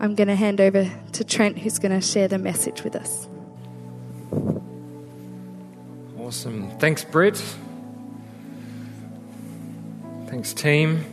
I'm 0.00 0.14
going 0.14 0.28
to 0.28 0.34
hand 0.34 0.60
over 0.60 0.90
to 1.12 1.24
Trent, 1.24 1.58
who's 1.58 1.78
going 1.78 1.92
to 1.92 2.06
share 2.06 2.28
the 2.28 2.38
message 2.38 2.82
with 2.82 2.96
us. 2.96 3.28
Awesome. 6.18 6.70
Thanks, 6.78 7.04
Britt. 7.04 7.42
Thanks, 10.26 10.52
team. 10.52 11.04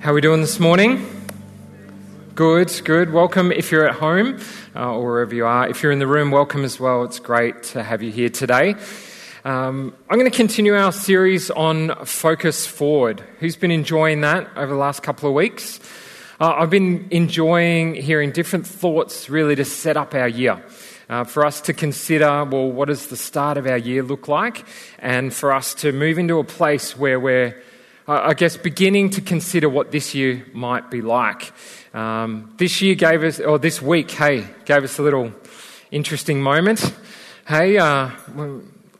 How 0.00 0.12
are 0.12 0.14
we 0.14 0.20
doing 0.20 0.40
this 0.40 0.58
morning? 0.58 1.06
Good, 2.34 2.80
good. 2.84 3.12
Welcome 3.12 3.52
if 3.52 3.70
you're 3.70 3.86
at 3.86 3.96
home 3.96 4.40
uh, 4.74 4.94
or 4.94 5.04
wherever 5.04 5.34
you 5.34 5.44
are. 5.44 5.68
If 5.68 5.82
you're 5.82 5.92
in 5.92 5.98
the 5.98 6.06
room, 6.06 6.30
welcome 6.30 6.64
as 6.64 6.80
well. 6.80 7.04
It's 7.04 7.18
great 7.18 7.62
to 7.64 7.82
have 7.82 8.02
you 8.02 8.10
here 8.10 8.30
today. 8.30 8.74
Um, 9.44 9.94
I'm 10.08 10.18
going 10.18 10.30
to 10.30 10.36
continue 10.36 10.74
our 10.74 10.92
series 10.92 11.50
on 11.50 11.94
Focus 12.06 12.66
Forward. 12.66 13.22
Who's 13.40 13.56
been 13.56 13.70
enjoying 13.70 14.22
that 14.22 14.48
over 14.56 14.72
the 14.72 14.78
last 14.78 15.02
couple 15.02 15.28
of 15.28 15.34
weeks? 15.34 15.78
Uh, 16.40 16.54
I've 16.56 16.70
been 16.70 17.06
enjoying 17.10 17.94
hearing 17.94 18.32
different 18.32 18.66
thoughts 18.66 19.28
really 19.28 19.54
to 19.56 19.64
set 19.66 19.98
up 19.98 20.14
our 20.14 20.26
year. 20.26 20.64
Uh, 21.10 21.24
for 21.24 21.44
us 21.44 21.60
to 21.60 21.74
consider, 21.74 22.44
well, 22.44 22.70
what 22.70 22.88
does 22.88 23.08
the 23.08 23.16
start 23.16 23.58
of 23.58 23.66
our 23.66 23.76
year 23.76 24.02
look 24.02 24.26
like? 24.26 24.64
And 25.00 25.34
for 25.34 25.52
us 25.52 25.74
to 25.74 25.92
move 25.92 26.18
into 26.18 26.38
a 26.38 26.44
place 26.44 26.96
where 26.96 27.20
we're 27.20 27.62
I 28.08 28.34
guess, 28.34 28.56
beginning 28.56 29.10
to 29.10 29.20
consider 29.20 29.68
what 29.68 29.92
this 29.92 30.16
year 30.16 30.44
might 30.52 30.90
be 30.90 31.00
like. 31.00 31.52
Um, 31.94 32.52
this 32.56 32.82
year 32.82 32.96
gave 32.96 33.22
us, 33.22 33.38
or 33.38 33.58
this 33.58 33.80
week, 33.80 34.10
hey, 34.10 34.46
gave 34.64 34.82
us 34.82 34.98
a 34.98 35.02
little 35.02 35.32
interesting 35.92 36.42
moment. 36.42 36.92
Hey, 37.46 37.78
uh, 37.78 38.10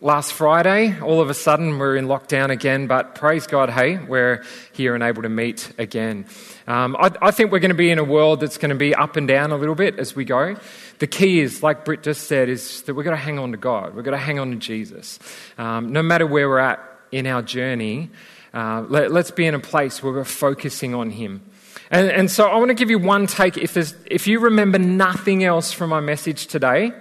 last 0.02 0.32
Friday, 0.32 0.98
all 1.00 1.20
of 1.20 1.28
a 1.28 1.34
sudden 1.34 1.78
we're 1.78 1.96
in 1.96 2.06
lockdown 2.06 2.50
again, 2.50 2.86
but 2.86 3.14
praise 3.14 3.46
God, 3.46 3.68
hey, 3.68 3.98
we're 3.98 4.42
here 4.72 4.94
and 4.94 5.04
able 5.04 5.22
to 5.22 5.28
meet 5.28 5.72
again. 5.76 6.24
Um, 6.66 6.96
I, 6.98 7.10
I, 7.20 7.30
think 7.30 7.52
we're 7.52 7.58
going 7.58 7.70
to 7.70 7.74
be 7.74 7.90
in 7.90 7.98
a 7.98 8.04
world 8.04 8.40
that's 8.40 8.56
going 8.56 8.70
to 8.70 8.76
be 8.76 8.94
up 8.94 9.16
and 9.16 9.28
down 9.28 9.52
a 9.52 9.56
little 9.56 9.74
bit 9.74 9.98
as 9.98 10.16
we 10.16 10.24
go. 10.24 10.56
The 11.00 11.06
key 11.06 11.40
is, 11.40 11.62
like 11.62 11.84
Britt 11.84 12.02
just 12.02 12.28
said, 12.28 12.48
is 12.48 12.82
that 12.82 12.94
we've 12.94 13.04
got 13.04 13.10
to 13.10 13.16
hang 13.16 13.38
on 13.38 13.50
to 13.50 13.58
God. 13.58 13.94
We've 13.94 14.04
got 14.04 14.12
to 14.12 14.18
hang 14.18 14.38
on 14.38 14.50
to 14.52 14.56
Jesus. 14.56 15.18
Um, 15.58 15.92
no 15.92 16.02
matter 16.02 16.26
where 16.26 16.48
we're 16.48 16.58
at 16.58 16.80
in 17.12 17.26
our 17.26 17.42
journey, 17.42 18.10
uh, 18.54 18.84
let, 18.88 19.12
us 19.12 19.30
be 19.30 19.46
in 19.46 19.54
a 19.54 19.60
place 19.60 20.02
where 20.02 20.12
we're 20.12 20.24
focusing 20.24 20.94
on 20.94 21.10
Him. 21.10 21.42
And, 21.90 22.10
and 22.10 22.30
so 22.30 22.48
I 22.48 22.56
want 22.56 22.70
to 22.70 22.74
give 22.74 22.88
you 22.88 22.98
one 22.98 23.26
take. 23.26 23.58
If, 23.58 23.76
if 24.06 24.26
you 24.26 24.40
remember 24.40 24.78
nothing 24.78 25.44
else 25.44 25.72
from 25.72 25.90
my 25.90 26.00
message 26.00 26.46
today, 26.46 26.92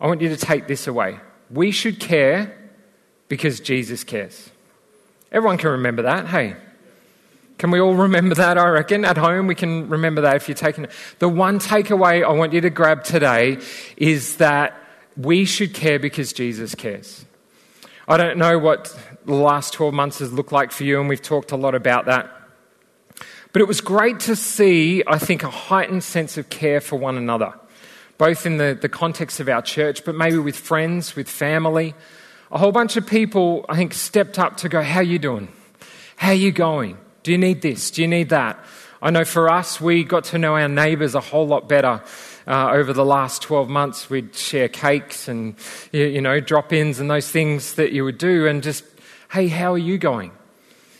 I 0.00 0.06
want 0.06 0.22
you 0.22 0.30
to 0.30 0.36
take 0.36 0.66
this 0.66 0.86
away. 0.86 1.18
We 1.52 1.70
should 1.70 2.00
care 2.00 2.58
because 3.28 3.60
Jesus 3.60 4.04
cares. 4.04 4.50
Everyone 5.30 5.58
can 5.58 5.70
remember 5.70 6.02
that, 6.02 6.26
hey? 6.26 6.56
Can 7.58 7.70
we 7.70 7.78
all 7.78 7.94
remember 7.94 8.34
that, 8.34 8.58
I 8.58 8.68
reckon? 8.68 9.04
At 9.04 9.16
home, 9.16 9.46
we 9.46 9.54
can 9.54 9.88
remember 9.88 10.22
that 10.22 10.36
if 10.36 10.48
you're 10.48 10.54
taking 10.54 10.84
it. 10.84 10.90
The 11.18 11.28
one 11.28 11.58
takeaway 11.58 12.24
I 12.24 12.32
want 12.32 12.52
you 12.52 12.60
to 12.62 12.70
grab 12.70 13.04
today 13.04 13.58
is 13.96 14.38
that 14.38 14.76
we 15.16 15.44
should 15.44 15.74
care 15.74 15.98
because 15.98 16.32
Jesus 16.32 16.74
cares. 16.74 17.24
I 18.08 18.16
don't 18.16 18.36
know 18.38 18.58
what 18.58 18.98
the 19.26 19.34
last 19.34 19.74
12 19.74 19.94
months 19.94 20.18
has 20.18 20.32
looked 20.32 20.52
like 20.52 20.72
for 20.72 20.84
you, 20.84 20.98
and 21.00 21.08
we've 21.08 21.22
talked 21.22 21.52
a 21.52 21.56
lot 21.56 21.74
about 21.74 22.06
that. 22.06 22.30
But 23.52 23.62
it 23.62 23.68
was 23.68 23.80
great 23.80 24.20
to 24.20 24.34
see, 24.34 25.02
I 25.06 25.18
think, 25.18 25.44
a 25.44 25.50
heightened 25.50 26.02
sense 26.02 26.36
of 26.38 26.48
care 26.48 26.80
for 26.80 26.96
one 26.96 27.16
another, 27.16 27.54
both 28.18 28.46
in 28.46 28.56
the, 28.56 28.78
the 28.80 28.88
context 28.88 29.40
of 29.40 29.48
our 29.48 29.62
church, 29.62 30.04
but 30.04 30.14
maybe 30.14 30.38
with 30.38 30.56
friends, 30.56 31.16
with 31.16 31.28
family. 31.28 31.94
A 32.50 32.58
whole 32.58 32.72
bunch 32.72 32.96
of 32.96 33.06
people, 33.06 33.64
I 33.68 33.76
think, 33.76 33.94
stepped 33.94 34.38
up 34.38 34.58
to 34.58 34.68
go, 34.68 34.82
How 34.82 35.00
you 35.00 35.18
doing? 35.18 35.48
How 36.16 36.32
you 36.32 36.52
going? 36.52 36.98
Do 37.22 37.32
you 37.32 37.38
need 37.38 37.62
this? 37.62 37.90
Do 37.90 38.02
you 38.02 38.08
need 38.08 38.28
that? 38.28 38.62
I 39.00 39.10
know 39.10 39.24
for 39.24 39.50
us, 39.50 39.80
we 39.80 40.04
got 40.04 40.24
to 40.24 40.38
know 40.38 40.54
our 40.54 40.68
neighbours 40.68 41.14
a 41.14 41.20
whole 41.20 41.46
lot 41.46 41.68
better 41.68 42.02
uh, 42.46 42.70
over 42.70 42.92
the 42.92 43.04
last 43.04 43.42
12 43.42 43.68
months. 43.68 44.08
We'd 44.08 44.34
share 44.34 44.68
cakes 44.68 45.26
and, 45.26 45.56
you 45.90 46.20
know, 46.20 46.38
drop 46.38 46.72
ins 46.72 47.00
and 47.00 47.10
those 47.10 47.28
things 47.28 47.74
that 47.74 47.92
you 47.92 48.04
would 48.04 48.18
do, 48.18 48.46
and 48.46 48.62
just 48.62 48.84
hey, 49.32 49.48
how 49.48 49.72
are 49.72 49.78
you 49.78 49.96
going? 49.96 50.30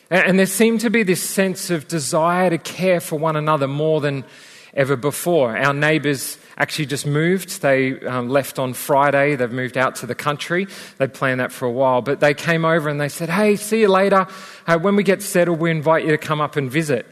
And 0.08 0.38
there 0.38 0.46
seemed 0.46 0.80
to 0.80 0.90
be 0.90 1.02
this 1.02 1.22
sense 1.22 1.68
of 1.68 1.86
desire 1.86 2.48
to 2.48 2.58
care 2.58 2.98
for 2.98 3.18
one 3.18 3.36
another 3.36 3.68
more 3.68 4.00
than 4.00 4.24
ever 4.72 4.96
before. 4.96 5.56
Our 5.56 5.74
neighbours 5.74 6.38
actually 6.62 6.86
just 6.86 7.06
moved. 7.06 7.60
They 7.60 7.98
um, 8.02 8.28
left 8.28 8.60
on 8.60 8.72
Friday. 8.72 9.34
They've 9.34 9.50
moved 9.50 9.76
out 9.76 9.96
to 9.96 10.06
the 10.06 10.14
country. 10.14 10.68
They'd 10.98 11.12
planned 11.12 11.40
that 11.40 11.50
for 11.50 11.66
a 11.66 11.70
while. 11.70 12.02
But 12.02 12.20
they 12.20 12.34
came 12.34 12.64
over 12.64 12.88
and 12.88 13.00
they 13.00 13.08
said, 13.08 13.28
Hey, 13.28 13.56
see 13.56 13.80
you 13.80 13.88
later. 13.88 14.28
Uh, 14.68 14.78
when 14.78 14.94
we 14.94 15.02
get 15.02 15.22
settled, 15.22 15.58
we 15.58 15.72
invite 15.72 16.04
you 16.04 16.12
to 16.12 16.18
come 16.18 16.40
up 16.40 16.54
and 16.54 16.70
visit. 16.70 17.04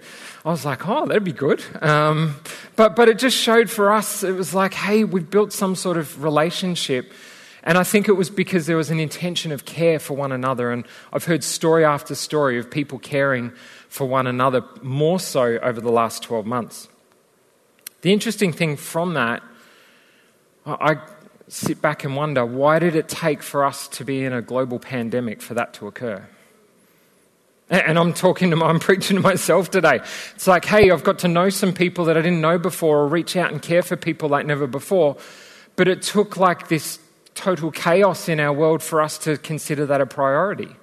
I 0.44 0.50
was 0.50 0.64
like, 0.64 0.88
Oh, 0.88 1.04
that'd 1.04 1.24
be 1.24 1.32
good. 1.32 1.64
Um, 1.82 2.36
but, 2.76 2.94
but 2.94 3.08
it 3.08 3.18
just 3.18 3.36
showed 3.36 3.68
for 3.68 3.92
us, 3.92 4.22
it 4.22 4.32
was 4.32 4.54
like, 4.54 4.72
Hey, 4.72 5.02
we've 5.02 5.28
built 5.28 5.52
some 5.52 5.74
sort 5.74 5.96
of 5.96 6.22
relationship 6.22 7.12
and 7.62 7.76
I 7.76 7.82
think 7.82 8.08
it 8.08 8.12
was 8.12 8.30
because 8.30 8.66
there 8.66 8.76
was 8.76 8.90
an 8.90 9.00
intention 9.00 9.52
of 9.52 9.64
care 9.64 9.98
for 9.98 10.16
one 10.16 10.32
another. 10.32 10.70
And 10.70 10.86
I've 11.12 11.24
heard 11.24 11.44
story 11.44 11.84
after 11.84 12.14
story 12.14 12.58
of 12.58 12.70
people 12.70 12.98
caring 12.98 13.52
for 13.88 14.06
one 14.06 14.26
another 14.26 14.64
more 14.80 15.20
so 15.20 15.58
over 15.58 15.80
the 15.80 15.90
last 15.90 16.22
12 16.22 16.46
months. 16.46 16.88
The 18.02 18.12
interesting 18.12 18.52
thing 18.52 18.76
from 18.76 19.14
that, 19.14 19.42
I 20.64 20.96
sit 21.48 21.82
back 21.82 22.04
and 22.04 22.16
wonder 22.16 22.46
why 22.46 22.78
did 22.78 22.94
it 22.94 23.08
take 23.08 23.42
for 23.42 23.64
us 23.64 23.88
to 23.88 24.04
be 24.04 24.24
in 24.24 24.32
a 24.32 24.40
global 24.40 24.78
pandemic 24.78 25.42
for 25.42 25.54
that 25.54 25.74
to 25.74 25.86
occur? 25.86 26.26
And 27.68 27.98
I'm 27.98 28.12
talking 28.12 28.50
to, 28.50 28.56
my, 28.56 28.66
I'm 28.66 28.80
preaching 28.80 29.16
to 29.16 29.22
myself 29.22 29.70
today. 29.70 30.00
It's 30.34 30.46
like, 30.48 30.64
hey, 30.64 30.90
I've 30.90 31.04
got 31.04 31.20
to 31.20 31.28
know 31.28 31.50
some 31.50 31.72
people 31.72 32.06
that 32.06 32.16
I 32.16 32.20
didn't 32.20 32.40
know 32.40 32.58
before, 32.58 32.98
or 32.98 33.06
reach 33.06 33.36
out 33.36 33.52
and 33.52 33.62
care 33.62 33.82
for 33.82 33.96
people 33.96 34.28
like 34.28 34.44
never 34.44 34.66
before. 34.66 35.16
But 35.76 35.86
it 35.86 36.02
took 36.02 36.36
like 36.36 36.66
this 36.66 36.98
total 37.34 37.70
chaos 37.70 38.28
in 38.28 38.40
our 38.40 38.52
world 38.52 38.82
for 38.82 39.00
us 39.00 39.18
to 39.18 39.36
consider 39.36 39.86
that 39.86 40.00
a 40.00 40.06
priority. 40.06 40.74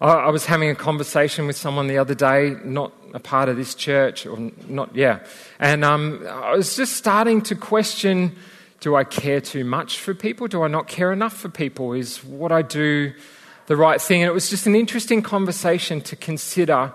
I 0.00 0.28
was 0.28 0.44
having 0.44 0.68
a 0.68 0.74
conversation 0.74 1.46
with 1.46 1.56
someone 1.56 1.86
the 1.86 1.96
other 1.98 2.14
day, 2.14 2.54
not 2.64 2.92
a 3.14 3.20
part 3.20 3.48
of 3.48 3.56
this 3.56 3.74
church, 3.74 4.26
or 4.26 4.52
not, 4.68 4.94
yeah. 4.94 5.20
And 5.58 5.84
um, 5.84 6.26
I 6.28 6.54
was 6.54 6.76
just 6.76 6.94
starting 6.96 7.40
to 7.42 7.54
question 7.54 8.36
do 8.80 8.94
I 8.94 9.04
care 9.04 9.40
too 9.40 9.64
much 9.64 9.98
for 9.98 10.14
people? 10.14 10.48
Do 10.48 10.62
I 10.62 10.68
not 10.68 10.86
care 10.86 11.10
enough 11.10 11.32
for 11.32 11.48
people? 11.48 11.94
Is 11.94 12.22
what 12.22 12.52
I 12.52 12.60
do 12.60 13.14
the 13.66 13.76
right 13.76 14.00
thing? 14.00 14.22
And 14.22 14.28
it 14.28 14.34
was 14.34 14.50
just 14.50 14.66
an 14.66 14.76
interesting 14.76 15.22
conversation 15.22 16.02
to 16.02 16.14
consider 16.14 16.92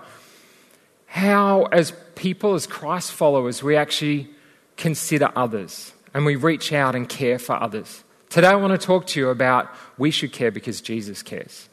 how, 1.07 1.63
as 1.71 1.91
people, 2.15 2.53
as 2.53 2.67
Christ 2.67 3.11
followers, 3.11 3.63
we 3.63 3.75
actually 3.75 4.29
consider 4.77 5.31
others 5.35 5.91
and 6.13 6.23
we 6.23 6.35
reach 6.35 6.71
out 6.71 6.95
and 6.95 7.09
care 7.09 7.39
for 7.39 7.61
others. 7.61 8.03
Today, 8.29 8.47
I 8.47 8.55
want 8.55 8.79
to 8.79 8.85
talk 8.85 9.07
to 9.07 9.19
you 9.19 9.29
about 9.29 9.67
we 9.97 10.11
should 10.11 10.31
care 10.31 10.51
because 10.51 10.81
Jesus 10.81 11.23
cares. 11.23 11.67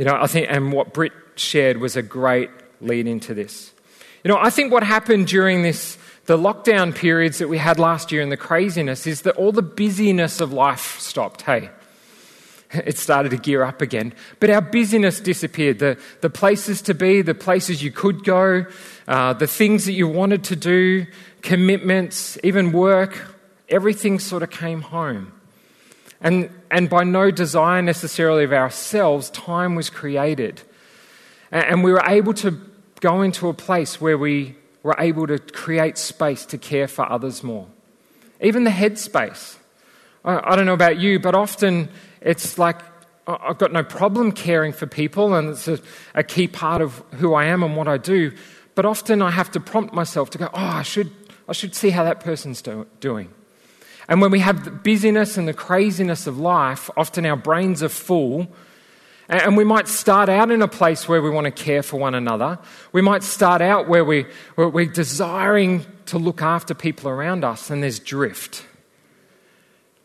You 0.00 0.06
know, 0.06 0.16
I 0.18 0.28
think, 0.28 0.46
and 0.48 0.72
what 0.72 0.94
Britt 0.94 1.12
shared 1.34 1.76
was 1.76 1.94
a 1.94 2.00
great 2.00 2.48
lead 2.80 3.06
into 3.06 3.34
this. 3.34 3.70
You 4.24 4.30
know, 4.30 4.38
I 4.38 4.48
think 4.48 4.72
what 4.72 4.82
happened 4.82 5.26
during 5.26 5.60
this, 5.60 5.98
the 6.24 6.38
lockdown 6.38 6.94
periods 6.94 7.36
that 7.36 7.48
we 7.48 7.58
had 7.58 7.78
last 7.78 8.10
year 8.10 8.22
and 8.22 8.32
the 8.32 8.36
craziness 8.38 9.06
is 9.06 9.20
that 9.22 9.36
all 9.36 9.52
the 9.52 9.60
busyness 9.60 10.40
of 10.40 10.54
life 10.54 10.98
stopped. 11.00 11.42
Hey, 11.42 11.68
it 12.72 12.96
started 12.96 13.28
to 13.32 13.36
gear 13.36 13.62
up 13.62 13.82
again. 13.82 14.14
But 14.38 14.48
our 14.48 14.62
busyness 14.62 15.20
disappeared. 15.20 15.80
The, 15.80 15.98
the 16.22 16.30
places 16.30 16.80
to 16.80 16.94
be, 16.94 17.20
the 17.20 17.34
places 17.34 17.82
you 17.82 17.90
could 17.90 18.24
go, 18.24 18.64
uh, 19.06 19.34
the 19.34 19.46
things 19.46 19.84
that 19.84 19.92
you 19.92 20.08
wanted 20.08 20.44
to 20.44 20.56
do, 20.56 21.04
commitments, 21.42 22.38
even 22.42 22.72
work, 22.72 23.36
everything 23.68 24.18
sort 24.18 24.42
of 24.42 24.48
came 24.48 24.80
home. 24.80 25.34
And, 26.22 26.48
and 26.70 26.88
by 26.88 27.04
no 27.04 27.30
desire 27.30 27.82
necessarily 27.82 28.44
of 28.44 28.52
ourselves, 28.52 29.30
time 29.30 29.74
was 29.74 29.90
created. 29.90 30.62
And 31.50 31.82
we 31.82 31.92
were 31.92 32.04
able 32.06 32.34
to 32.34 32.58
go 33.00 33.22
into 33.22 33.48
a 33.48 33.54
place 33.54 34.00
where 34.00 34.16
we 34.16 34.56
were 34.82 34.94
able 34.98 35.26
to 35.26 35.38
create 35.38 35.98
space 35.98 36.46
to 36.46 36.58
care 36.58 36.86
for 36.86 37.10
others 37.10 37.42
more. 37.42 37.66
Even 38.40 38.64
the 38.64 38.70
headspace. 38.70 39.56
I 40.24 40.54
don't 40.54 40.66
know 40.66 40.74
about 40.74 40.98
you, 40.98 41.18
but 41.18 41.34
often 41.34 41.88
it's 42.20 42.58
like 42.58 42.80
I've 43.26 43.58
got 43.58 43.72
no 43.72 43.84
problem 43.84 44.32
caring 44.32 44.72
for 44.72 44.86
people, 44.86 45.34
and 45.34 45.50
it's 45.50 45.68
a, 45.68 45.78
a 46.14 46.22
key 46.22 46.48
part 46.48 46.82
of 46.82 47.02
who 47.14 47.34
I 47.34 47.44
am 47.46 47.62
and 47.62 47.76
what 47.76 47.88
I 47.88 47.96
do. 47.96 48.32
But 48.74 48.84
often 48.84 49.22
I 49.22 49.30
have 49.30 49.50
to 49.52 49.60
prompt 49.60 49.94
myself 49.94 50.30
to 50.30 50.38
go, 50.38 50.46
oh, 50.46 50.58
I 50.58 50.82
should, 50.82 51.10
I 51.48 51.52
should 51.52 51.74
see 51.74 51.90
how 51.90 52.04
that 52.04 52.20
person's 52.20 52.62
do- 52.62 52.86
doing. 53.00 53.30
And 54.10 54.20
when 54.20 54.32
we 54.32 54.40
have 54.40 54.64
the 54.64 54.72
busyness 54.72 55.38
and 55.38 55.46
the 55.46 55.54
craziness 55.54 56.26
of 56.26 56.36
life, 56.36 56.90
often 56.96 57.24
our 57.24 57.36
brains 57.36 57.80
are 57.80 57.88
full. 57.88 58.48
And 59.28 59.56
we 59.56 59.62
might 59.62 59.86
start 59.86 60.28
out 60.28 60.50
in 60.50 60.62
a 60.62 60.68
place 60.68 61.08
where 61.08 61.22
we 61.22 61.30
want 61.30 61.44
to 61.44 61.52
care 61.52 61.84
for 61.84 62.00
one 62.00 62.16
another. 62.16 62.58
We 62.90 63.02
might 63.02 63.22
start 63.22 63.62
out 63.62 63.88
where, 63.88 64.04
we, 64.04 64.26
where 64.56 64.68
we're 64.68 64.86
desiring 64.86 65.86
to 66.06 66.18
look 66.18 66.42
after 66.42 66.74
people 66.74 67.08
around 67.08 67.44
us, 67.44 67.70
and 67.70 67.84
there's 67.84 68.00
drift. 68.00 68.66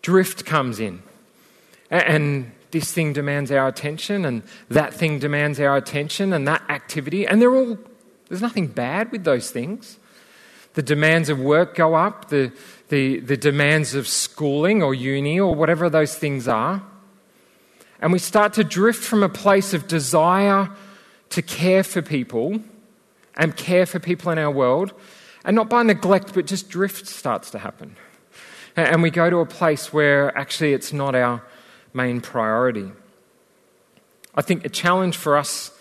Drift 0.03 0.45
comes 0.45 0.79
in. 0.79 1.01
And 1.89 2.51
this 2.69 2.93
thing 2.93 3.11
demands 3.11 3.49
our 3.49 3.67
attention, 3.67 4.23
and 4.23 4.43
that 4.69 4.93
thing 4.93 5.17
demands 5.17 5.59
our 5.59 5.75
attention, 5.75 6.31
and 6.31 6.47
that 6.47 6.61
activity. 6.69 7.25
And 7.25 7.41
they're 7.41 7.55
all, 7.55 7.79
there's 8.29 8.43
nothing 8.43 8.67
bad 8.67 9.11
with 9.11 9.23
those 9.23 9.49
things. 9.49 9.97
The 10.75 10.83
demands 10.83 11.29
of 11.29 11.39
work 11.39 11.73
go 11.73 11.95
up, 11.95 12.29
the, 12.29 12.51
the, 12.89 13.19
the 13.19 13.37
demands 13.37 13.95
of 13.95 14.07
schooling 14.07 14.83
or 14.83 14.93
uni 14.93 15.39
or 15.39 15.55
whatever 15.55 15.89
those 15.89 16.15
things 16.15 16.47
are. 16.47 16.83
And 18.01 18.13
we 18.13 18.19
start 18.19 18.53
to 18.53 18.63
drift 18.63 19.03
from 19.03 19.23
a 19.23 19.29
place 19.29 19.73
of 19.73 19.87
desire 19.87 20.69
to 21.29 21.41
care 21.41 21.83
for 21.83 22.01
people 22.01 22.61
and 23.35 23.55
care 23.55 23.85
for 23.85 23.99
people 23.99 24.31
in 24.31 24.37
our 24.37 24.51
world. 24.51 24.93
And 25.43 25.55
not 25.55 25.69
by 25.69 25.83
neglect, 25.83 26.33
but 26.33 26.45
just 26.47 26.69
drift 26.69 27.07
starts 27.07 27.51
to 27.51 27.59
happen. 27.59 27.95
And 28.75 29.01
we 29.01 29.09
go 29.09 29.29
to 29.29 29.37
a 29.37 29.45
place 29.45 29.93
where 29.93 30.35
actually 30.37 30.73
it's 30.73 30.91
not 30.91 31.15
our 31.15 31.43
main 31.93 32.19
priority. 32.19 32.91
I 34.33 34.41
think 34.41 34.65
a 34.65 34.69
challenge 34.69 35.15
for 35.15 35.37
us 35.37 35.71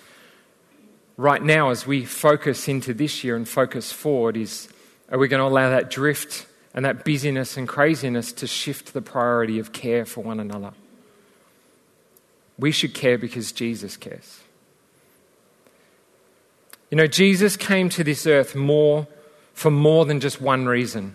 right 1.16 1.42
now 1.42 1.70
as 1.70 1.86
we 1.86 2.04
focus 2.04 2.68
into 2.68 2.94
this 2.94 3.24
year 3.24 3.36
and 3.36 3.48
focus 3.48 3.90
forward 3.90 4.36
is 4.36 4.68
are 5.10 5.18
we 5.18 5.28
going 5.28 5.40
to 5.40 5.46
allow 5.46 5.70
that 5.70 5.90
drift 5.90 6.46
and 6.74 6.84
that 6.84 7.04
busyness 7.04 7.56
and 7.56 7.68
craziness 7.68 8.32
to 8.32 8.46
shift 8.46 8.92
the 8.92 9.02
priority 9.02 9.58
of 9.58 9.72
care 9.72 10.04
for 10.04 10.22
one 10.22 10.40
another. 10.40 10.72
We 12.58 12.72
should 12.72 12.94
care 12.94 13.16
because 13.16 13.52
Jesus 13.52 13.96
cares. 13.96 14.40
You 16.90 16.96
know, 16.96 17.06
Jesus 17.06 17.56
came 17.56 17.88
to 17.90 18.04
this 18.04 18.26
earth 18.26 18.54
more 18.54 19.06
for 19.52 19.70
more 19.70 20.04
than 20.04 20.20
just 20.20 20.40
one 20.40 20.66
reason. 20.66 21.14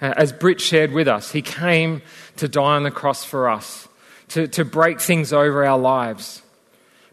Uh, 0.00 0.14
as 0.16 0.32
Britt 0.32 0.60
shared 0.60 0.92
with 0.92 1.08
us, 1.08 1.32
he 1.32 1.42
came 1.42 2.02
to 2.36 2.48
die 2.48 2.76
on 2.76 2.82
the 2.82 2.90
cross 2.90 3.24
for 3.24 3.48
us, 3.48 3.88
to, 4.28 4.48
to 4.48 4.64
break 4.64 5.00
things 5.00 5.32
over 5.32 5.64
our 5.64 5.78
lives. 5.78 6.42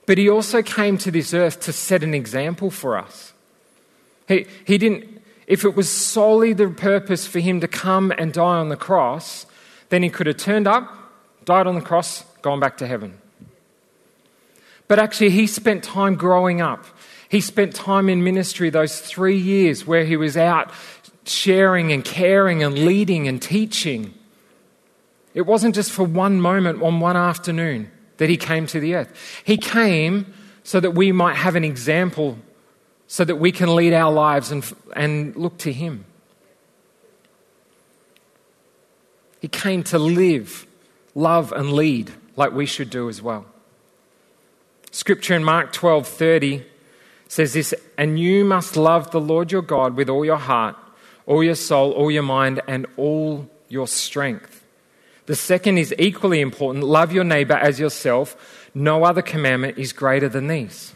But 0.05 0.17
he 0.17 0.29
also 0.29 0.61
came 0.61 0.97
to 0.99 1.11
this 1.11 1.33
earth 1.33 1.59
to 1.61 1.73
set 1.73 2.03
an 2.03 2.13
example 2.13 2.71
for 2.71 2.97
us. 2.97 3.33
He, 4.27 4.47
he 4.65 4.77
didn't 4.77 5.10
if 5.51 5.65
it 5.65 5.75
was 5.75 5.89
solely 5.89 6.53
the 6.53 6.69
purpose 6.69 7.27
for 7.27 7.41
him 7.41 7.59
to 7.59 7.67
come 7.67 8.13
and 8.17 8.31
die 8.31 8.57
on 8.59 8.69
the 8.69 8.77
cross, 8.77 9.45
then 9.89 10.01
he 10.01 10.09
could 10.09 10.25
have 10.25 10.37
turned 10.37 10.65
up, 10.65 10.89
died 11.43 11.67
on 11.67 11.75
the 11.75 11.81
cross, 11.81 12.23
gone 12.41 12.61
back 12.61 12.77
to 12.77 12.87
heaven. 12.87 13.19
But 14.87 14.97
actually, 14.97 15.31
he 15.31 15.47
spent 15.47 15.83
time 15.83 16.15
growing 16.15 16.61
up. 16.61 16.85
He 17.27 17.41
spent 17.41 17.75
time 17.75 18.07
in 18.07 18.23
ministry 18.23 18.69
those 18.69 19.01
three 19.01 19.37
years 19.37 19.85
where 19.85 20.05
he 20.05 20.15
was 20.15 20.37
out 20.37 20.71
sharing 21.25 21.91
and 21.91 22.05
caring 22.05 22.63
and 22.63 22.85
leading 22.85 23.27
and 23.27 23.41
teaching. 23.41 24.13
It 25.33 25.41
wasn't 25.41 25.75
just 25.75 25.91
for 25.91 26.05
one 26.05 26.39
moment 26.39 26.81
on 26.81 27.01
one 27.01 27.17
afternoon 27.17 27.91
that 28.17 28.29
he 28.29 28.37
came 28.37 28.67
to 28.67 28.79
the 28.79 28.95
earth. 28.95 29.41
He 29.43 29.57
came 29.57 30.33
so 30.63 30.79
that 30.79 30.91
we 30.91 31.11
might 31.11 31.35
have 31.35 31.57
an 31.57 31.65
example 31.65 32.37
so 33.11 33.25
that 33.25 33.35
we 33.35 33.51
can 33.51 33.75
lead 33.75 33.91
our 33.91 34.09
lives 34.09 34.53
and, 34.53 34.63
and 34.95 35.35
look 35.35 35.57
to 35.57 35.73
Him. 35.73 36.05
He 39.41 39.49
came 39.49 39.83
to 39.83 39.99
live, 39.99 40.65
love, 41.13 41.51
and 41.51 41.73
lead 41.73 42.13
like 42.37 42.53
we 42.53 42.65
should 42.65 42.89
do 42.89 43.09
as 43.09 43.21
well. 43.21 43.45
Scripture 44.91 45.35
in 45.35 45.43
Mark 45.43 45.73
12 45.73 46.07
30 46.07 46.63
says 47.27 47.51
this, 47.51 47.73
and 47.97 48.17
you 48.17 48.45
must 48.45 48.77
love 48.77 49.11
the 49.11 49.19
Lord 49.19 49.51
your 49.51 49.61
God 49.61 49.97
with 49.97 50.07
all 50.07 50.23
your 50.23 50.37
heart, 50.37 50.77
all 51.25 51.43
your 51.43 51.55
soul, 51.55 51.91
all 51.91 52.11
your 52.11 52.23
mind, 52.23 52.61
and 52.65 52.85
all 52.95 53.49
your 53.67 53.89
strength. 53.89 54.63
The 55.25 55.35
second 55.35 55.79
is 55.79 55.93
equally 55.99 56.39
important 56.39 56.85
love 56.85 57.11
your 57.11 57.25
neighbor 57.25 57.55
as 57.55 57.77
yourself. 57.77 58.69
No 58.73 59.03
other 59.03 59.21
commandment 59.21 59.77
is 59.77 59.91
greater 59.91 60.29
than 60.29 60.47
these. 60.47 60.93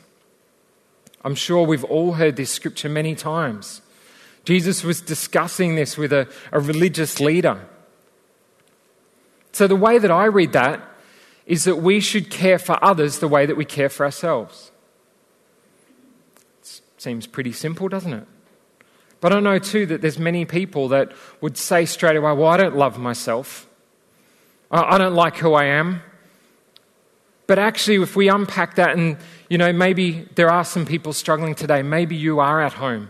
I'm 1.26 1.34
sure 1.34 1.66
we've 1.66 1.84
all 1.84 2.14
heard 2.14 2.36
this 2.36 2.52
scripture 2.52 2.88
many 2.88 3.16
times. 3.16 3.82
Jesus 4.46 4.84
was 4.84 5.02
discussing 5.02 5.76
this 5.76 5.98
with 5.98 6.14
a, 6.14 6.30
a 6.52 6.60
religious 6.60 7.20
leader. 7.20 7.66
So, 9.52 9.66
the 9.66 9.76
way 9.76 9.98
that 9.98 10.12
I 10.12 10.26
read 10.26 10.54
that 10.54 10.88
is 11.48 11.64
that 11.64 11.78
we 11.78 12.00
should 12.00 12.30
care 12.30 12.60
for 12.60 12.78
others 12.84 13.20
the 13.20 13.28
way 13.28 13.48
that 13.48 13.58
we 13.58 13.66
care 13.66 13.90
for 13.90 14.06
ourselves. 14.06 14.72
It 16.62 16.82
seems 16.98 17.26
pretty 17.26 17.54
simple, 17.54 17.88
doesn't 17.88 18.14
it? 18.14 18.28
But 19.20 19.34
I 19.34 19.40
know 19.40 19.58
too 19.58 19.88
that 19.88 20.02
there's 20.02 20.20
many 20.20 20.46
people 20.46 20.90
that 20.90 21.12
would 21.42 21.58
say 21.58 21.86
straight 21.86 22.18
away, 22.18 22.34
Well, 22.34 22.50
I 22.50 22.58
don't 22.58 22.76
love 22.76 23.00
myself. 23.00 23.68
I 24.70 25.00
don't 25.00 25.16
like 25.16 25.38
who 25.38 25.54
I 25.54 25.66
am. 25.66 26.02
But 27.48 27.60
actually, 27.60 28.02
if 28.02 28.16
we 28.16 28.28
unpack 28.30 28.76
that, 28.76 28.98
and 28.98 29.18
you 29.56 29.58
know, 29.58 29.72
maybe 29.72 30.28
there 30.36 30.50
are 30.50 30.66
some 30.66 30.86
people 30.86 31.14
struggling 31.14 31.56
today, 31.56 31.82
maybe 31.82 32.14
you 32.14 32.42
are 32.42 32.62
at 32.62 32.74
home 32.74 33.08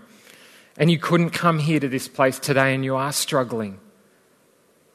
and 0.77 0.91
you 0.91 0.99
couldn't 0.99 1.31
come 1.31 1.57
here 1.57 1.79
to 1.79 1.89
this 1.89 2.07
place 2.07 2.37
today 2.37 2.75
and 2.75 2.85
you 2.85 2.95
are 2.95 3.11
struggling. 3.11 3.79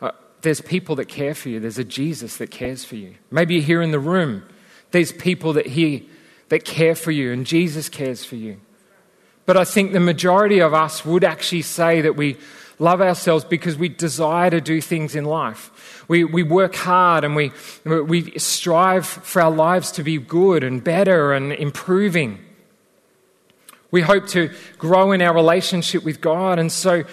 Uh, 0.01 0.13
there's 0.43 0.61
people 0.61 0.95
that 0.95 1.07
care 1.07 1.35
for 1.35 1.49
you, 1.49 1.59
there's 1.59 1.77
a 1.77 1.83
Jesus 1.83 2.37
that 2.37 2.53
cares 2.53 2.85
for 2.85 2.95
you. 2.95 3.17
Maybe 3.33 3.55
you're 3.55 3.65
here 3.65 3.83
in 3.83 3.91
the 3.91 3.99
room, 3.99 4.45
there's 4.93 5.11
people 5.11 5.53
that 5.55 5.67
here 5.67 6.03
that 6.51 6.65
care 6.65 6.95
for 6.95 7.11
you, 7.11 7.33
and 7.33 7.45
Jesus 7.45 7.89
cares 7.89 8.25
for 8.25 8.37
you. 8.37 8.61
But 9.45 9.57
I 9.57 9.65
think 9.65 9.91
the 9.91 9.99
majority 9.99 10.61
of 10.61 10.73
us 10.73 11.05
would 11.05 11.25
actually 11.25 11.63
say 11.63 12.01
that 12.01 12.15
we 12.15 12.37
love 12.81 13.01
ourselves 13.01 13.45
because 13.45 13.77
we 13.77 13.89
desire 13.89 14.51
to 14.51 14.61
do 14.61 14.81
things 14.81 15.15
in 15.15 15.25
life. 15.25 16.05
We, 16.09 16.25
we 16.25 16.43
work 16.43 16.75
hard 16.75 17.23
and 17.23 17.37
we, 17.37 17.53
we 17.85 18.39
strive 18.39 19.07
for 19.07 19.43
our 19.43 19.51
lives 19.51 19.93
to 19.93 20.03
be 20.03 20.17
good 20.17 20.65
and 20.65 20.83
better 20.83 21.33
and 21.33 21.53
improving. 21.53 22.41
We 23.91 24.01
hope 24.01 24.27
to 24.29 24.51
grow 24.79 25.13
in 25.13 25.21
our 25.21 25.35
relationship 25.35 26.05
with 26.05 26.21
God, 26.21 26.59
and 26.59 26.73
so 26.73 27.05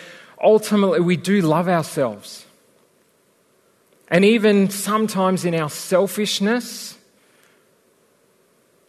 ultimately 0.41 0.99
we 0.99 1.17
do 1.17 1.41
love 1.41 1.67
ourselves. 1.67 2.45
And 4.09 4.23
even 4.23 4.69
sometimes 4.69 5.43
in 5.43 5.53
our 5.53 5.69
selfishness, 5.69 6.97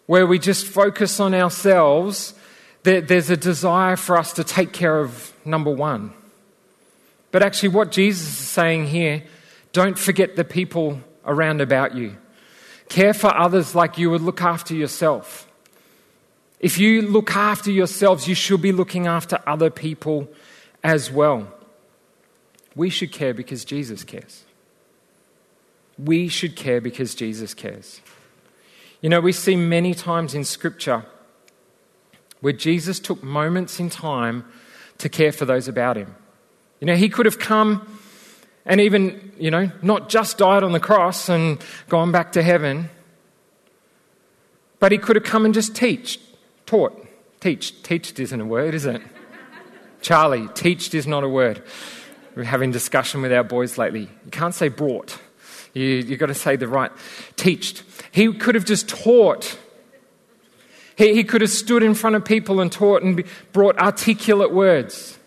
where 0.07 0.27
we 0.27 0.39
just 0.39 0.67
focus 0.67 1.19
on 1.19 1.35
ourselves, 1.35 2.35
there's 2.83 3.31
a 3.31 3.37
desire 3.37 3.97
for 3.97 4.17
us 4.17 4.33
to 4.35 4.45
take 4.45 4.73
care 4.73 5.01
of 5.01 5.33
number 5.45 5.71
one. 5.71 6.13
But 7.31 7.43
actually, 7.43 7.71
what 7.71 7.91
Jesus 7.91 8.27
is 8.27 8.49
saying 8.49 8.87
here 8.87 9.25
don't 9.73 9.99
forget 9.99 10.37
the 10.37 10.45
people 10.45 11.01
around 11.27 11.61
about 11.61 11.95
you. 11.95 12.17
Care 12.89 13.13
for 13.13 13.35
others 13.35 13.75
like 13.75 13.99
you 13.99 14.11
would 14.11 14.23
look 14.23 14.41
after 14.41 14.75
yourself. 14.75 15.47
If 16.59 16.79
you 16.79 17.03
look 17.03 17.37
after 17.37 17.71
yourselves, 17.71 18.27
you 18.27 18.35
should 18.35 18.63
be 18.63 18.73
looking 18.73 19.07
after 19.07 19.39
other 19.47 19.71
people 19.71 20.29
as 20.83 21.11
well. 21.11 21.53
We 22.75 22.91
should 22.91 23.13
care 23.13 23.35
because 23.35 23.65
Jesus 23.65 24.05
cares. 24.05 24.45
We 25.99 26.29
should 26.29 26.57
care 26.57 26.81
because 26.81 27.15
Jesus 27.15 27.55
cares. 27.55 28.01
You 29.01 29.09
know, 29.09 29.21
we 29.21 29.33
see 29.33 29.55
many 29.55 29.95
times 29.95 30.35
in 30.35 30.45
Scripture 30.45 31.05
where 32.41 32.53
Jesus 32.53 32.99
took 32.99 33.23
moments 33.23 33.79
in 33.79 33.91
time 33.91 34.45
to 34.99 35.09
care 35.09 35.33
for 35.33 35.45
those 35.45 35.69
about 35.69 35.97
him. 35.97 36.15
You 36.81 36.87
know, 36.87 36.97
he 36.97 37.09
could 37.09 37.27
have 37.27 37.39
come 37.39 37.99
and 38.65 38.81
even, 38.83 39.33
you 39.39 39.51
know, 39.51 39.71
not 39.83 40.09
just 40.09 40.39
died 40.39 40.63
on 40.63 40.73
the 40.73 40.81
cross 40.81 41.29
and 41.29 41.59
gone 41.89 42.13
back 42.13 42.33
to 42.33 42.43
heaven, 42.43 42.91
but 44.79 44.93
he 44.93 44.99
could 44.99 45.17
have 45.17 45.25
come 45.25 45.45
and 45.45 45.55
just 45.55 45.75
teach, 45.75 46.21
taught. 46.67 47.07
Teach. 47.41 47.83
Teached 47.83 48.19
isn't 48.21 48.41
a 48.41 48.45
word, 48.45 48.75
is 48.75 48.85
it? 48.85 49.01
Charlie, 50.03 50.49
teached 50.55 50.95
is 50.95 51.07
not 51.07 51.25
a 51.25 51.29
word. 51.29 51.63
We're 52.35 52.45
having 52.45 52.71
discussion 52.71 53.23
with 53.23 53.33
our 53.33 53.43
boys 53.43 53.79
lately. 53.79 54.03
You 54.03 54.31
can't 54.31 54.55
say 54.55 54.69
brought. 54.69 55.19
You, 55.73 55.85
you've 55.85 56.19
got 56.19 56.27
to 56.27 56.35
say 56.35 56.57
the 56.57 56.69
right. 56.69 56.93
Teached. 57.37 57.83
He 58.13 58.33
could 58.33 58.55
have 58.55 58.65
just 58.65 58.89
taught. 58.89 59.59
He, 60.97 61.15
he 61.15 61.25
could 61.25 61.41
have 61.41 61.51
stood 61.51 61.83
in 61.83 61.95
front 61.95 62.17
of 62.17 62.25
people 62.25 62.61
and 62.61 62.71
taught 62.71 63.03
and 63.03 63.25
brought 63.53 63.79
articulate 63.79 64.53
words. 64.53 65.18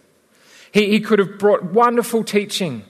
He, 0.71 0.89
he 0.89 0.99
could 0.99 1.19
have 1.19 1.37
brought 1.37 1.63
wonderful 1.63 2.23
teaching, 2.23 2.83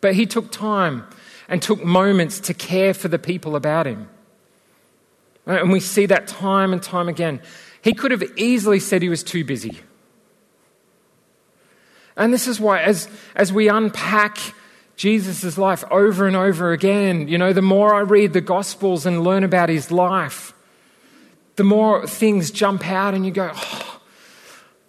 but 0.00 0.14
he 0.14 0.26
took 0.26 0.50
time 0.52 1.06
and 1.48 1.60
took 1.60 1.84
moments 1.84 2.40
to 2.40 2.54
care 2.54 2.94
for 2.94 3.08
the 3.08 3.18
people 3.18 3.56
about 3.56 3.86
him. 3.86 4.08
And 5.46 5.72
we 5.72 5.80
see 5.80 6.06
that 6.06 6.28
time 6.28 6.72
and 6.72 6.82
time 6.82 7.08
again. 7.08 7.40
He 7.82 7.94
could 7.94 8.12
have 8.12 8.22
easily 8.36 8.78
said 8.78 9.02
he 9.02 9.08
was 9.08 9.24
too 9.24 9.44
busy. 9.44 9.80
And 12.16 12.32
this 12.32 12.46
is 12.46 12.60
why, 12.60 12.80
as, 12.82 13.08
as 13.34 13.52
we 13.52 13.68
unpack 13.68 14.38
Jesus' 14.96 15.58
life 15.58 15.82
over 15.90 16.26
and 16.26 16.36
over 16.36 16.72
again, 16.72 17.26
you 17.26 17.38
know, 17.38 17.52
the 17.52 17.62
more 17.62 17.94
I 17.94 18.00
read 18.00 18.34
the 18.34 18.40
Gospels 18.40 19.06
and 19.06 19.24
learn 19.24 19.42
about 19.42 19.68
his 19.68 19.90
life, 19.90 20.54
the 21.56 21.64
more 21.64 22.06
things 22.06 22.50
jump 22.50 22.86
out 22.86 23.14
and 23.14 23.26
you 23.26 23.32
go, 23.32 23.50
oh, 23.52 23.91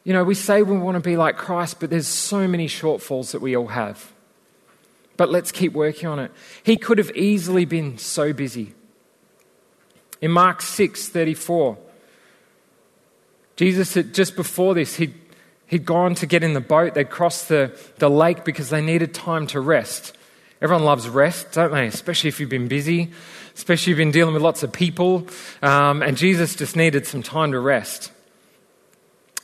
you 0.04 0.12
know, 0.12 0.24
we 0.24 0.36
say 0.36 0.62
we 0.62 0.78
want 0.78 0.96
to 0.96 1.02
be 1.02 1.16
like 1.16 1.38
Christ, 1.38 1.80
but 1.80 1.90
there's 1.90 2.08
so 2.08 2.48
many 2.48 2.68
shortfalls 2.68 3.32
that 3.32 3.42
we 3.42 3.56
all 3.56 3.68
have. 3.68 4.12
But 5.16 5.30
let's 5.30 5.52
keep 5.52 5.74
working 5.74 6.10
on 6.10 6.20
it. 6.20 6.32
He 6.64 6.76
could 6.76 6.98
have 6.98 7.12
easily 7.16 7.66
been 7.66 7.98
so 7.98 8.34
busy. 8.34 8.74
In 10.22 10.32
Mark 10.32 10.62
6 10.62 11.10
34, 11.10 11.78
Jesus, 13.56 13.94
had, 13.94 14.14
just 14.14 14.36
before 14.36 14.74
this, 14.74 14.96
he'd, 14.96 15.14
he'd 15.68 15.86
gone 15.86 16.16
to 16.16 16.26
get 16.26 16.44
in 16.44 16.54
the 16.54 16.62
boat. 16.62 16.96
They'd 16.96 17.10
crossed 17.10 17.50
the, 17.50 17.78
the 18.00 18.10
lake 18.10 18.44
because 18.44 18.70
they 18.70 18.82
needed 18.82 19.14
time 19.14 19.48
to 19.48 19.60
rest. 19.60 20.18
Everyone 20.62 20.86
loves 20.86 21.08
rest, 21.08 21.52
don't 21.52 21.72
they? 21.72 21.86
Especially 21.88 22.30
if 22.30 22.40
you've 22.40 22.50
been 22.50 22.70
busy, 22.70 23.12
especially 23.54 23.92
if 23.92 23.98
you've 24.00 24.06
been 24.06 24.12
dealing 24.12 24.34
with 24.34 24.42
lots 24.42 24.64
of 24.64 24.72
people. 24.72 25.28
Um, 25.62 26.02
and 26.02 26.18
Jesus 26.18 26.56
just 26.56 26.76
needed 26.76 27.06
some 27.06 27.22
time 27.22 27.52
to 27.52 27.60
rest. 27.60 28.12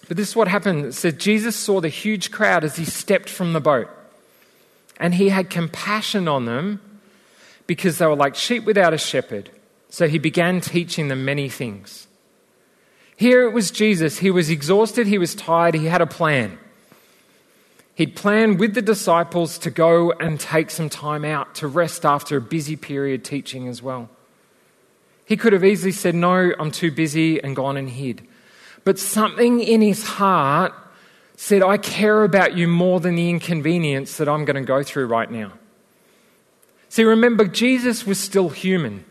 But 0.09 0.17
this 0.17 0.29
is 0.29 0.35
what 0.35 0.47
happened. 0.47 0.85
It 0.85 0.93
said 0.93 1.19
Jesus 1.19 1.55
saw 1.55 1.79
the 1.79 1.87
huge 1.87 2.31
crowd 2.31 2.63
as 2.63 2.75
he 2.75 2.83
stepped 2.83 3.29
from 3.29 3.53
the 3.53 3.61
boat. 3.61 3.87
And 4.99 5.13
he 5.13 5.29
had 5.29 5.49
compassion 5.49 6.27
on 6.27 6.45
them 6.45 6.81
because 7.67 7.99
they 7.99 8.07
were 8.07 8.15
like 8.15 8.35
sheep 8.35 8.65
without 8.65 8.93
a 8.93 8.97
shepherd. 8.97 9.51
So 9.89 10.07
he 10.07 10.17
began 10.17 10.61
teaching 10.61 11.07
them 11.07 11.25
many 11.25 11.47
things. 11.47 12.07
Here 13.15 13.43
it 13.43 13.53
was 13.53 13.69
Jesus. 13.69 14.17
He 14.17 14.31
was 14.31 14.49
exhausted, 14.49 15.05
he 15.05 15.19
was 15.19 15.35
tired, 15.35 15.75
he 15.75 15.85
had 15.85 16.01
a 16.01 16.07
plan. 16.07 16.57
He'd 17.93 18.15
planned 18.15 18.59
with 18.59 18.73
the 18.73 18.81
disciples 18.81 19.59
to 19.59 19.69
go 19.69 20.11
and 20.13 20.39
take 20.39 20.71
some 20.71 20.89
time 20.89 21.23
out 21.23 21.53
to 21.55 21.67
rest 21.67 22.03
after 22.03 22.37
a 22.37 22.41
busy 22.41 22.75
period 22.75 23.23
teaching 23.23 23.67
as 23.67 23.83
well. 23.83 24.09
He 25.25 25.37
could 25.37 25.53
have 25.53 25.65
easily 25.65 25.91
said, 25.91 26.15
No, 26.15 26.53
I'm 26.57 26.71
too 26.71 26.91
busy, 26.91 27.43
and 27.43 27.55
gone 27.55 27.77
and 27.77 27.89
hid. 27.89 28.25
But 28.83 28.99
something 28.99 29.59
in 29.59 29.81
his 29.81 30.03
heart 30.03 30.73
said, 31.35 31.61
I 31.61 31.77
care 31.77 32.23
about 32.23 32.57
you 32.57 32.67
more 32.67 32.99
than 32.99 33.15
the 33.15 33.29
inconvenience 33.29 34.17
that 34.17 34.27
I'm 34.27 34.45
going 34.45 34.55
to 34.55 34.67
go 34.67 34.83
through 34.83 35.07
right 35.07 35.29
now. 35.29 35.53
See, 36.89 37.03
remember, 37.03 37.45
Jesus 37.45 38.05
was 38.05 38.19
still 38.19 38.49
human. 38.49 39.05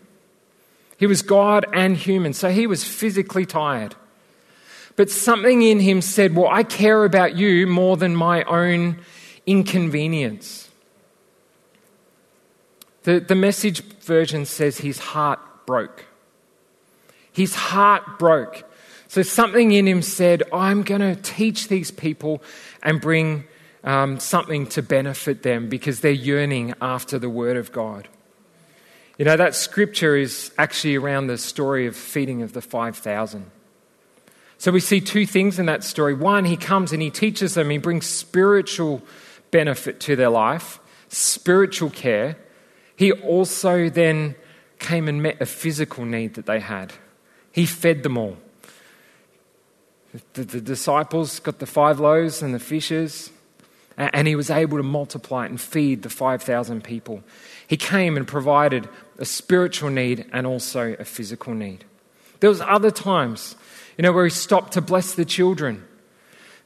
He 0.98 1.06
was 1.06 1.22
God 1.22 1.64
and 1.72 1.96
human, 1.96 2.32
so 2.32 2.50
he 2.50 2.66
was 2.66 2.84
physically 2.84 3.46
tired. 3.46 3.94
But 4.96 5.10
something 5.10 5.62
in 5.62 5.78
him 5.78 6.02
said, 6.02 6.34
Well, 6.34 6.48
I 6.50 6.64
care 6.64 7.04
about 7.04 7.36
you 7.36 7.68
more 7.68 7.96
than 7.96 8.16
my 8.16 8.42
own 8.44 8.98
inconvenience. 9.46 10.68
The, 13.04 13.20
the 13.20 13.36
message 13.36 13.80
version 14.00 14.44
says 14.44 14.78
his 14.78 14.98
heart 14.98 15.38
broke. 15.66 16.04
His 17.32 17.54
heart 17.54 18.18
broke. 18.18 18.67
So 19.08 19.22
something 19.22 19.72
in 19.72 19.88
him 19.88 20.02
said, 20.02 20.42
I'm 20.52 20.82
going 20.82 21.00
to 21.00 21.16
teach 21.16 21.68
these 21.68 21.90
people 21.90 22.42
and 22.82 23.00
bring 23.00 23.44
um, 23.82 24.20
something 24.20 24.66
to 24.68 24.82
benefit 24.82 25.42
them 25.42 25.70
because 25.70 26.00
they're 26.00 26.12
yearning 26.12 26.74
after 26.82 27.18
the 27.18 27.30
word 27.30 27.56
of 27.56 27.72
God. 27.72 28.06
You 29.18 29.24
know, 29.24 29.36
that 29.36 29.54
scripture 29.54 30.14
is 30.14 30.52
actually 30.58 30.96
around 30.96 31.26
the 31.26 31.38
story 31.38 31.86
of 31.86 31.96
feeding 31.96 32.42
of 32.42 32.52
the 32.52 32.60
5,000. 32.60 33.50
So 34.58 34.70
we 34.70 34.80
see 34.80 35.00
two 35.00 35.24
things 35.24 35.58
in 35.58 35.66
that 35.66 35.84
story. 35.84 36.14
One, 36.14 36.44
he 36.44 36.56
comes 36.56 36.92
and 36.92 37.00
he 37.00 37.10
teaches 37.10 37.54
them, 37.54 37.70
he 37.70 37.78
brings 37.78 38.06
spiritual 38.06 39.02
benefit 39.50 40.00
to 40.00 40.16
their 40.16 40.28
life, 40.28 40.80
spiritual 41.08 41.90
care. 41.90 42.36
He 42.94 43.10
also 43.12 43.88
then 43.88 44.34
came 44.78 45.08
and 45.08 45.22
met 45.22 45.40
a 45.40 45.46
physical 45.46 46.04
need 46.04 46.34
that 46.34 46.46
they 46.46 46.60
had. 46.60 46.92
He 47.52 47.64
fed 47.64 48.02
them 48.02 48.18
all. 48.18 48.36
The, 50.34 50.44
the 50.44 50.60
disciples 50.60 51.40
got 51.40 51.58
the 51.58 51.66
five 51.66 52.00
loaves 52.00 52.42
and 52.42 52.54
the 52.54 52.58
fishes, 52.58 53.30
and 53.96 54.28
he 54.28 54.36
was 54.36 54.50
able 54.50 54.76
to 54.78 54.82
multiply 54.82 55.46
and 55.46 55.60
feed 55.60 56.02
the 56.02 56.10
5,000 56.10 56.84
people. 56.84 57.22
He 57.66 57.76
came 57.76 58.16
and 58.16 58.26
provided 58.26 58.88
a 59.18 59.24
spiritual 59.24 59.90
need 59.90 60.24
and 60.32 60.46
also 60.46 60.94
a 60.98 61.04
physical 61.04 61.54
need. 61.54 61.84
There 62.40 62.50
was 62.50 62.60
other 62.60 62.90
times, 62.90 63.56
you 63.96 64.02
know, 64.02 64.12
where 64.12 64.24
he 64.24 64.30
stopped 64.30 64.72
to 64.74 64.80
bless 64.80 65.14
the 65.14 65.24
children. 65.24 65.84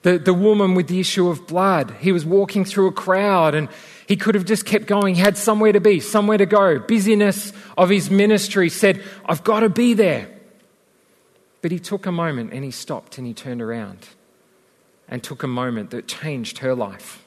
The, 0.02 0.18
the 0.18 0.34
woman 0.34 0.74
with 0.74 0.88
the 0.88 1.00
issue 1.00 1.28
of 1.28 1.46
blood, 1.46 1.94
he 2.00 2.12
was 2.12 2.26
walking 2.26 2.64
through 2.64 2.88
a 2.88 2.92
crowd 2.92 3.54
and 3.54 3.68
he 4.06 4.16
could 4.16 4.34
have 4.34 4.44
just 4.44 4.66
kept 4.66 4.86
going. 4.86 5.14
He 5.14 5.20
had 5.20 5.38
somewhere 5.38 5.72
to 5.72 5.80
be, 5.80 6.00
somewhere 6.00 6.38
to 6.38 6.46
go. 6.46 6.78
Busyness 6.80 7.52
of 7.78 7.88
his 7.88 8.10
ministry 8.10 8.68
said, 8.68 9.02
I've 9.24 9.44
got 9.44 9.60
to 9.60 9.68
be 9.68 9.94
there. 9.94 10.28
But 11.62 11.70
he 11.70 11.78
took 11.78 12.06
a 12.06 12.12
moment 12.12 12.52
and 12.52 12.64
he 12.64 12.72
stopped 12.72 13.16
and 13.16 13.26
he 13.26 13.32
turned 13.32 13.62
around 13.62 14.08
and 15.08 15.22
took 15.22 15.42
a 15.42 15.46
moment 15.48 15.90
that 15.90 16.08
changed 16.08 16.58
her 16.58 16.74
life. 16.74 17.24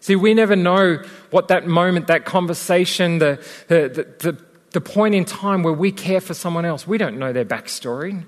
See, 0.00 0.14
we 0.14 0.34
never 0.34 0.54
know 0.54 1.02
what 1.30 1.48
that 1.48 1.66
moment, 1.66 2.06
that 2.06 2.24
conversation, 2.24 3.18
the, 3.18 3.44
the, 3.66 4.14
the, 4.20 4.38
the, 4.70 4.80
point 4.80 5.16
in 5.16 5.24
time 5.24 5.64
where 5.64 5.72
we 5.72 5.90
care 5.90 6.20
for 6.20 6.34
someone 6.34 6.64
else, 6.64 6.86
we 6.86 6.98
don't 6.98 7.18
know 7.18 7.32
their 7.32 7.44
backstory. 7.44 8.24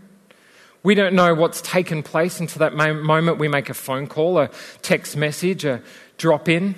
We 0.83 0.97
don't 0.97 1.15
know 1.15 1.35
what's 1.35 1.61
taken 1.61 2.03
place 2.03 2.41
until 2.41 2.59
that 2.61 2.75
moment 2.75 3.39
we 3.39 3.47
make 3.47 3.69
a 3.69 3.75
phone 3.75 4.09
call, 4.09 4.39
a 4.39 4.51
text 4.83 5.17
message, 5.17 5.65
a 5.65 5.83
drop 6.17 6.49
in. 6.49 6.75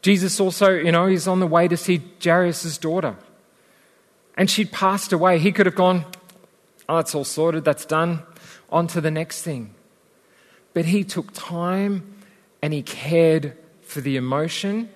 Jesus 0.00 0.40
also, 0.40 0.70
you 0.70 0.92
know, 0.92 1.06
he's 1.06 1.28
on 1.28 1.40
the 1.40 1.46
way 1.46 1.68
to 1.68 1.76
see 1.76 2.00
Jairus' 2.22 2.78
daughter. 2.78 3.16
And 4.36 4.50
she'd 4.50 4.72
passed 4.72 5.12
away. 5.12 5.38
He 5.38 5.52
could 5.52 5.66
have 5.66 5.74
gone, 5.74 6.04
oh, 6.88 6.96
that's 6.96 7.14
all 7.14 7.24
sorted, 7.24 7.64
that's 7.64 7.84
done, 7.84 8.22
on 8.70 8.86
to 8.88 9.00
the 9.00 9.10
next 9.10 9.42
thing. 9.42 9.74
But 10.72 10.86
he 10.86 11.04
took 11.04 11.32
time 11.32 12.14
and 12.62 12.72
he 12.72 12.82
cared 12.82 13.56
for 13.82 14.00
the 14.00 14.16
emotion 14.16 14.88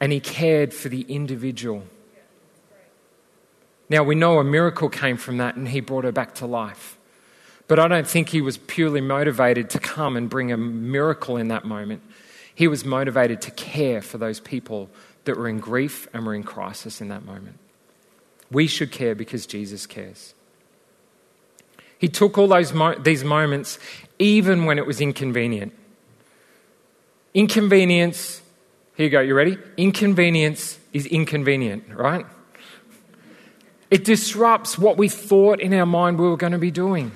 and 0.00 0.12
he 0.12 0.20
cared 0.20 0.74
for 0.74 0.88
the 0.88 1.02
individual. 1.02 1.84
Now, 3.88 4.02
we 4.02 4.14
know 4.14 4.38
a 4.38 4.44
miracle 4.44 4.88
came 4.88 5.16
from 5.16 5.36
that 5.36 5.54
and 5.54 5.68
he 5.68 5.80
brought 5.80 6.04
her 6.04 6.12
back 6.12 6.34
to 6.36 6.46
life. 6.46 6.98
But 7.68 7.78
I 7.78 7.88
don't 7.88 8.06
think 8.06 8.30
he 8.30 8.40
was 8.40 8.58
purely 8.58 9.00
motivated 9.00 9.70
to 9.70 9.78
come 9.78 10.16
and 10.16 10.28
bring 10.28 10.50
a 10.50 10.56
miracle 10.56 11.36
in 11.36 11.48
that 11.48 11.64
moment. 11.64 12.02
He 12.54 12.68
was 12.68 12.84
motivated 12.84 13.40
to 13.42 13.50
care 13.50 14.02
for 14.02 14.18
those 14.18 14.40
people 14.40 14.90
that 15.24 15.36
were 15.36 15.48
in 15.48 15.60
grief 15.60 16.08
and 16.12 16.26
were 16.26 16.34
in 16.34 16.42
crisis 16.42 17.00
in 17.00 17.08
that 17.08 17.24
moment. 17.24 17.58
We 18.52 18.66
should 18.66 18.92
care 18.92 19.14
because 19.14 19.46
Jesus 19.46 19.86
cares. 19.86 20.34
He 21.98 22.08
took 22.08 22.36
all 22.36 22.48
those 22.48 22.72
mo- 22.72 22.98
these 22.98 23.24
moments 23.24 23.78
even 24.18 24.66
when 24.66 24.78
it 24.78 24.86
was 24.86 25.00
inconvenient. 25.00 25.72
Inconvenience, 27.34 28.42
here 28.96 29.04
you 29.04 29.10
go, 29.10 29.20
you 29.20 29.34
ready? 29.34 29.56
Inconvenience 29.76 30.78
is 30.92 31.06
inconvenient, 31.06 31.84
right? 31.94 32.26
It 33.90 34.04
disrupts 34.04 34.78
what 34.78 34.96
we 34.96 35.08
thought 35.08 35.60
in 35.60 35.72
our 35.74 35.86
mind 35.86 36.18
we 36.18 36.28
were 36.28 36.36
going 36.36 36.52
to 36.52 36.58
be 36.58 36.70
doing. 36.70 37.12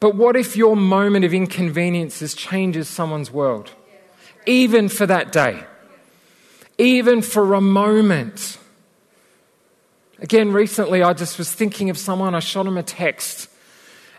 But 0.00 0.14
what 0.14 0.36
if 0.36 0.56
your 0.56 0.76
moment 0.76 1.24
of 1.24 1.34
inconveniences 1.34 2.34
changes 2.34 2.88
someone's 2.88 3.30
world? 3.30 3.72
Even 4.46 4.88
for 4.88 5.06
that 5.06 5.32
day, 5.32 5.64
even 6.78 7.22
for 7.22 7.54
a 7.54 7.60
moment. 7.60 8.58
Again, 10.20 10.52
recently 10.52 11.02
I 11.02 11.12
just 11.12 11.38
was 11.38 11.52
thinking 11.52 11.90
of 11.90 11.98
someone, 11.98 12.34
I 12.34 12.40
shot 12.40 12.66
him 12.66 12.76
a 12.76 12.82
text 12.82 13.48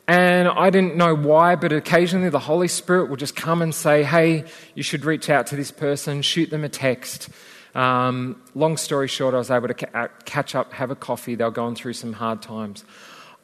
and 0.07 0.47
I 0.47 0.69
didn't 0.69 0.95
know 0.95 1.13
why, 1.13 1.55
but 1.55 1.71
occasionally 1.73 2.29
the 2.29 2.39
Holy 2.39 2.67
Spirit 2.67 3.09
will 3.09 3.17
just 3.17 3.35
come 3.35 3.61
and 3.61 3.75
say, 3.75 4.03
hey, 4.03 4.45
you 4.73 4.81
should 4.81 5.05
reach 5.05 5.29
out 5.29 5.45
to 5.47 5.55
this 5.55 5.71
person, 5.71 6.21
shoot 6.21 6.49
them 6.49 6.63
a 6.63 6.69
text. 6.69 7.29
Um, 7.75 8.41
long 8.55 8.77
story 8.77 9.07
short, 9.07 9.35
I 9.35 9.37
was 9.37 9.51
able 9.51 9.67
to 9.67 9.73
ca- 9.73 9.91
uh, 9.93 10.07
catch 10.25 10.55
up, 10.55 10.73
have 10.73 10.89
a 10.89 10.95
coffee. 10.95 11.35
They 11.35 11.43
were 11.43 11.51
going 11.51 11.75
through 11.75 11.93
some 11.93 12.13
hard 12.13 12.41
times. 12.41 12.85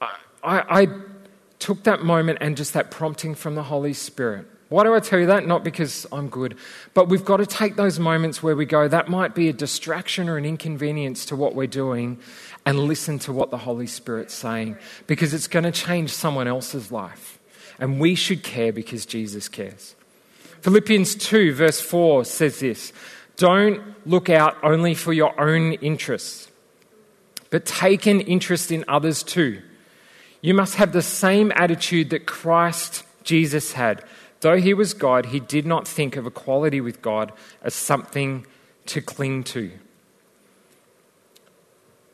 I, 0.02 0.16
I, 0.44 0.82
I 0.82 0.88
took 1.60 1.84
that 1.84 2.04
moment 2.04 2.40
and 2.42 2.58
just 2.58 2.74
that 2.74 2.90
prompting 2.90 3.36
from 3.36 3.56
the 3.56 3.64
Holy 3.64 3.94
Spirit. 3.94 4.48
Why 4.70 4.84
do 4.84 4.96
I 4.96 5.00
tell 5.00 5.20
you 5.20 5.28
that? 5.28 5.46
Not 5.46 5.64
because 5.64 6.08
I'm 6.12 6.28
good, 6.28 6.58
but 6.94 7.08
we've 7.08 7.24
got 7.24 7.38
to 7.38 7.46
take 7.46 7.76
those 7.76 8.00
moments 8.00 8.42
where 8.42 8.56
we 8.56 8.66
go, 8.66 8.88
that 8.88 9.10
might 9.10 9.36
be 9.36 9.48
a 9.48 9.54
distraction 9.54 10.28
or 10.28 10.38
an 10.38 10.46
inconvenience 10.46 11.26
to 11.28 11.36
what 11.36 11.54
we're 11.54 11.68
doing, 11.68 12.18
and 12.66 12.80
listen 12.80 13.20
to 13.20 13.32
what 13.32 13.52
the 13.52 13.58
Holy 13.58 13.86
Spirit's 13.86 14.34
saying 14.34 14.78
because 15.06 15.34
it's 15.34 15.48
going 15.48 15.66
to 15.66 15.72
change 15.72 16.12
someone 16.12 16.48
else's 16.48 16.92
life. 16.92 17.40
And 17.80 18.00
we 18.00 18.16
should 18.16 18.42
care 18.42 18.74
because 18.74 19.06
Jesus 19.06 19.48
cares. 19.50 19.96
Philippians 20.62 21.14
2, 21.16 21.54
verse 21.54 21.80
4 21.80 22.26
says 22.26 22.60
this 22.60 22.92
Don't 23.38 23.84
look 24.08 24.32
out 24.32 24.58
only 24.64 24.96
for 24.96 25.14
your 25.14 25.40
own 25.40 25.74
interests, 25.74 26.50
but 27.52 27.66
take 27.66 28.08
an 28.08 28.22
interest 28.22 28.72
in 28.72 28.84
others 28.88 29.22
too. 29.22 29.62
You 30.42 30.56
must 30.56 30.76
have 30.76 30.92
the 30.92 31.04
same 31.04 31.52
attitude 31.56 32.10
that 32.12 32.26
Christ 32.26 33.04
Jesus 33.24 33.74
had. 33.74 34.04
Though 34.42 34.58
he 34.58 34.74
was 34.74 34.94
God, 34.94 35.28
he 35.28 35.40
did 35.40 35.66
not 35.66 35.88
think 35.88 36.16
of 36.16 36.26
equality 36.26 36.82
with 36.82 37.02
God 37.02 37.32
as 37.62 37.74
something 37.74 38.46
to 38.88 39.02
cling 39.02 39.44
to. 39.46 39.72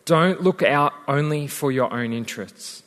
Don't 0.05 0.41
look 0.41 0.63
out 0.63 0.93
only 1.07 1.47
for 1.47 1.71
your 1.71 1.93
own 1.93 2.13
interests. 2.13 2.83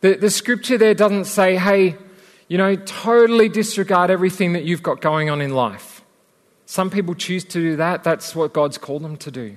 The, 0.00 0.14
the 0.14 0.30
scripture 0.30 0.76
there 0.76 0.94
doesn't 0.94 1.24
say, 1.26 1.56
hey, 1.56 1.96
you 2.48 2.58
know, 2.58 2.76
totally 2.76 3.48
disregard 3.48 4.10
everything 4.10 4.52
that 4.52 4.64
you've 4.64 4.82
got 4.82 5.00
going 5.00 5.30
on 5.30 5.40
in 5.40 5.54
life. 5.54 6.02
Some 6.66 6.90
people 6.90 7.14
choose 7.14 7.44
to 7.44 7.60
do 7.60 7.76
that. 7.76 8.04
That's 8.04 8.34
what 8.34 8.52
God's 8.52 8.78
called 8.78 9.02
them 9.02 9.16
to 9.18 9.30
do. 9.30 9.56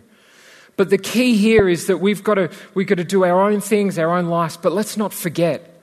But 0.78 0.90
the 0.90 0.98
key 0.98 1.36
here 1.36 1.68
is 1.68 1.88
that 1.88 1.98
we've 1.98 2.24
got 2.24 2.36
to, 2.36 2.50
we've 2.76 2.88
got 2.88 2.98
to 2.98 3.04
do 3.04 3.26
our 3.26 3.42
own 3.42 3.60
things, 3.60 3.98
our 3.98 4.16
own 4.16 4.28
lives, 4.28 4.58
but 4.58 4.72
let's 4.72 4.96
not 4.96 5.14
forget. 5.14 5.77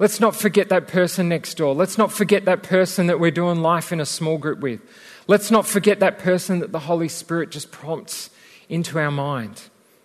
Let's 0.00 0.18
not 0.18 0.34
forget 0.34 0.70
that 0.70 0.88
person 0.88 1.28
next 1.28 1.58
door. 1.58 1.74
Let's 1.74 1.98
not 1.98 2.10
forget 2.10 2.46
that 2.46 2.62
person 2.62 3.08
that 3.08 3.20
we're 3.20 3.30
doing 3.30 3.60
life 3.60 3.92
in 3.92 4.00
a 4.00 4.06
small 4.06 4.38
group 4.38 4.60
with. 4.60 4.80
Let's 5.26 5.50
not 5.50 5.66
forget 5.66 6.00
that 6.00 6.18
person 6.18 6.60
that 6.60 6.72
the 6.72 6.78
Holy 6.78 7.08
Spirit 7.08 7.50
just 7.50 7.70
prompts 7.70 8.30
into 8.70 8.98
our 8.98 9.10
mind. 9.10 9.60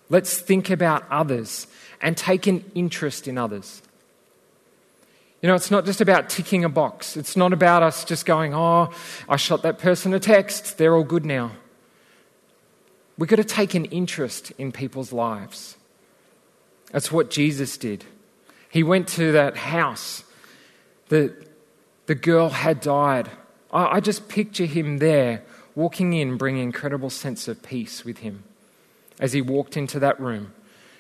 Let's 0.10 0.38
think 0.38 0.70
about 0.70 1.10
others 1.10 1.68
and 2.02 2.18
take 2.18 2.46
an 2.46 2.70
interest 2.76 3.26
in 3.26 3.38
others. 3.38 3.82
You 5.42 5.48
know, 5.48 5.56
it's 5.56 5.72
not 5.72 5.86
just 5.86 6.02
about 6.02 6.30
ticking 6.30 6.66
a 6.66 6.70
box. 6.70 7.16
It's 7.16 7.38
not 7.38 7.54
about 7.54 7.82
us 7.82 8.04
just 8.04 8.26
going, 8.26 8.54
oh, 8.54 8.92
I 9.30 9.38
shot 9.38 9.62
that 9.62 9.80
person 9.80 10.14
a 10.14 10.20
text. 10.20 10.78
They're 10.78 10.94
all 10.94 11.06
good 11.06 11.24
now. 11.24 11.52
We've 13.18 13.30
got 13.30 13.38
to 13.38 13.46
take 13.46 13.76
an 13.76 13.86
interest 13.86 14.52
in 14.58 14.74
people's 14.74 15.14
lives. 15.14 15.78
That's 16.92 17.14
what 17.14 17.30
Jesus 17.30 17.78
did. 17.78 18.04
He 18.76 18.84
went 18.84 19.08
to 19.08 19.32
that 19.32 19.56
house. 19.56 20.26
The, 21.08 21.34
the 22.08 22.14
girl 22.14 22.50
had 22.50 22.82
died. 22.82 23.32
I, 23.72 23.86
I 23.86 24.00
just 24.02 24.28
picture 24.28 24.66
him 24.66 24.98
there 24.98 25.44
walking 25.76 26.12
in, 26.12 26.36
bringing 26.36 26.64
incredible 26.64 27.10
sense 27.10 27.48
of 27.48 27.64
peace 27.64 28.04
with 28.04 28.18
him 28.18 28.44
as 29.18 29.32
he 29.32 29.42
walked 29.42 29.78
into 29.78 29.98
that 30.00 30.20
room, 30.20 30.54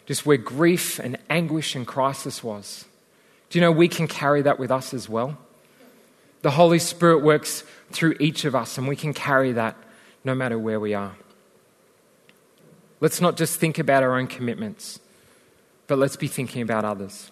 just 0.06 0.26
where 0.26 0.38
grief 0.38 1.00
and 1.00 1.18
anguish 1.30 1.76
and 1.76 1.86
crisis 1.86 2.42
was. 2.42 2.86
Do 3.50 3.60
you 3.60 3.62
know 3.62 3.74
we 3.74 3.90
can 3.90 4.08
carry 4.08 4.42
that 4.44 4.58
with 4.58 4.72
us 4.72 4.94
as 4.94 5.10
well? 5.10 5.38
The 6.44 6.52
Holy 6.52 6.80
Spirit 6.80 7.24
works 7.24 7.66
through 7.92 8.16
each 8.22 8.46
of 8.46 8.56
us, 8.56 8.78
and 8.78 8.88
we 8.88 8.96
can 8.96 9.14
carry 9.14 9.52
that 9.52 9.76
no 10.24 10.34
matter 10.34 10.58
where 10.58 10.80
we 10.80 10.94
are. 10.94 11.18
Let's 13.02 13.20
not 13.20 13.36
just 13.36 13.60
think 13.60 13.80
about 13.80 14.02
our 14.02 14.18
own 14.18 14.28
commitments, 14.28 15.02
but 15.88 15.98
let's 15.98 16.16
be 16.16 16.30
thinking 16.30 16.62
about 16.62 16.86
others. 16.86 17.32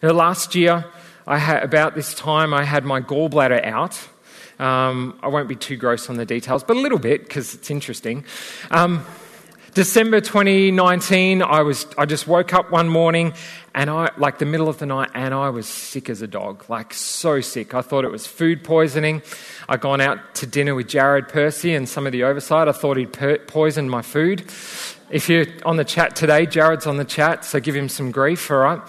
Know, 0.00 0.12
last 0.12 0.54
year, 0.54 0.84
I 1.26 1.38
had, 1.38 1.64
about 1.64 1.96
this 1.96 2.14
time, 2.14 2.54
I 2.54 2.62
had 2.62 2.84
my 2.84 3.00
gallbladder 3.00 3.64
out. 3.64 3.98
Um, 4.60 5.18
I 5.24 5.28
won't 5.28 5.48
be 5.48 5.56
too 5.56 5.76
gross 5.76 6.08
on 6.08 6.16
the 6.16 6.24
details, 6.24 6.62
but 6.62 6.76
a 6.76 6.80
little 6.80 7.00
bit 7.00 7.24
because 7.24 7.52
it's 7.52 7.68
interesting. 7.68 8.24
Um, 8.70 9.04
December 9.74 10.20
2019, 10.20 11.42
I, 11.42 11.62
was, 11.62 11.86
I 11.98 12.06
just 12.06 12.28
woke 12.28 12.54
up 12.54 12.70
one 12.70 12.88
morning 12.88 13.34
and 13.74 13.90
I, 13.90 14.10
like 14.16 14.38
the 14.38 14.46
middle 14.46 14.68
of 14.68 14.78
the 14.78 14.86
night, 14.86 15.10
and 15.14 15.34
I 15.34 15.50
was 15.50 15.66
sick 15.66 16.08
as 16.08 16.22
a 16.22 16.28
dog, 16.28 16.64
like 16.70 16.94
so 16.94 17.40
sick. 17.40 17.74
I 17.74 17.82
thought 17.82 18.04
it 18.04 18.12
was 18.12 18.24
food 18.24 18.62
poisoning. 18.62 19.22
I'd 19.68 19.80
gone 19.80 20.00
out 20.00 20.36
to 20.36 20.46
dinner 20.46 20.76
with 20.76 20.86
Jared 20.86 21.28
Percy 21.28 21.74
and 21.74 21.88
some 21.88 22.06
of 22.06 22.12
the 22.12 22.22
oversight. 22.22 22.68
I 22.68 22.72
thought 22.72 22.98
he'd 22.98 23.12
per- 23.12 23.38
poisoned 23.38 23.90
my 23.90 24.02
food. 24.02 24.42
If 25.10 25.28
you're 25.28 25.46
on 25.66 25.76
the 25.76 25.84
chat 25.84 26.14
today, 26.14 26.46
Jared's 26.46 26.86
on 26.86 26.98
the 26.98 27.04
chat, 27.04 27.44
so 27.44 27.58
give 27.58 27.74
him 27.74 27.88
some 27.88 28.12
grief, 28.12 28.48
all 28.50 28.58
right? 28.58 28.80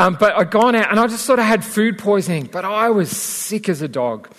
Um, 0.00 0.16
but 0.18 0.34
I'd 0.34 0.50
gone 0.50 0.74
out 0.74 0.90
and 0.90 0.98
I 0.98 1.06
just 1.08 1.26
sort 1.26 1.40
of 1.40 1.44
had 1.44 1.62
food 1.62 1.98
poisoning, 1.98 2.48
but 2.50 2.64
I 2.64 2.88
was 2.88 3.10
sick 3.10 3.68
as 3.68 3.82
a 3.82 3.88
dog. 3.88 4.30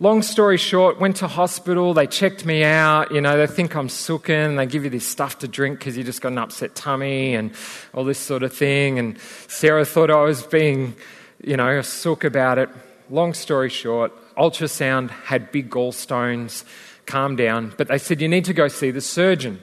Long 0.00 0.20
story 0.20 0.56
short, 0.56 0.98
went 0.98 1.14
to 1.18 1.28
hospital. 1.28 1.94
They 1.94 2.08
checked 2.08 2.44
me 2.44 2.64
out. 2.64 3.12
You 3.12 3.20
know, 3.20 3.38
they 3.38 3.46
think 3.46 3.76
I'm 3.76 3.88
sooking. 3.88 4.56
They 4.56 4.66
give 4.66 4.82
you 4.82 4.90
this 4.90 5.06
stuff 5.06 5.38
to 5.38 5.48
drink 5.48 5.78
because 5.78 5.96
you 5.96 6.02
just 6.02 6.20
got 6.20 6.32
an 6.32 6.38
upset 6.38 6.74
tummy 6.74 7.36
and 7.36 7.52
all 7.94 8.02
this 8.02 8.18
sort 8.18 8.42
of 8.42 8.52
thing. 8.52 8.98
And 8.98 9.16
Sarah 9.46 9.84
thought 9.84 10.10
I 10.10 10.22
was 10.22 10.42
being, 10.42 10.96
you 11.40 11.56
know, 11.56 11.78
a 11.78 11.84
sook 11.84 12.24
about 12.24 12.58
it. 12.58 12.68
Long 13.08 13.32
story 13.32 13.70
short, 13.70 14.10
ultrasound 14.34 15.10
had 15.10 15.52
big 15.52 15.70
gallstones. 15.70 16.64
Calm 17.06 17.36
down. 17.36 17.74
But 17.78 17.86
they 17.86 17.98
said, 17.98 18.20
you 18.20 18.26
need 18.26 18.44
to 18.46 18.52
go 18.52 18.66
see 18.66 18.90
the 18.90 19.00
surgeon. 19.00 19.62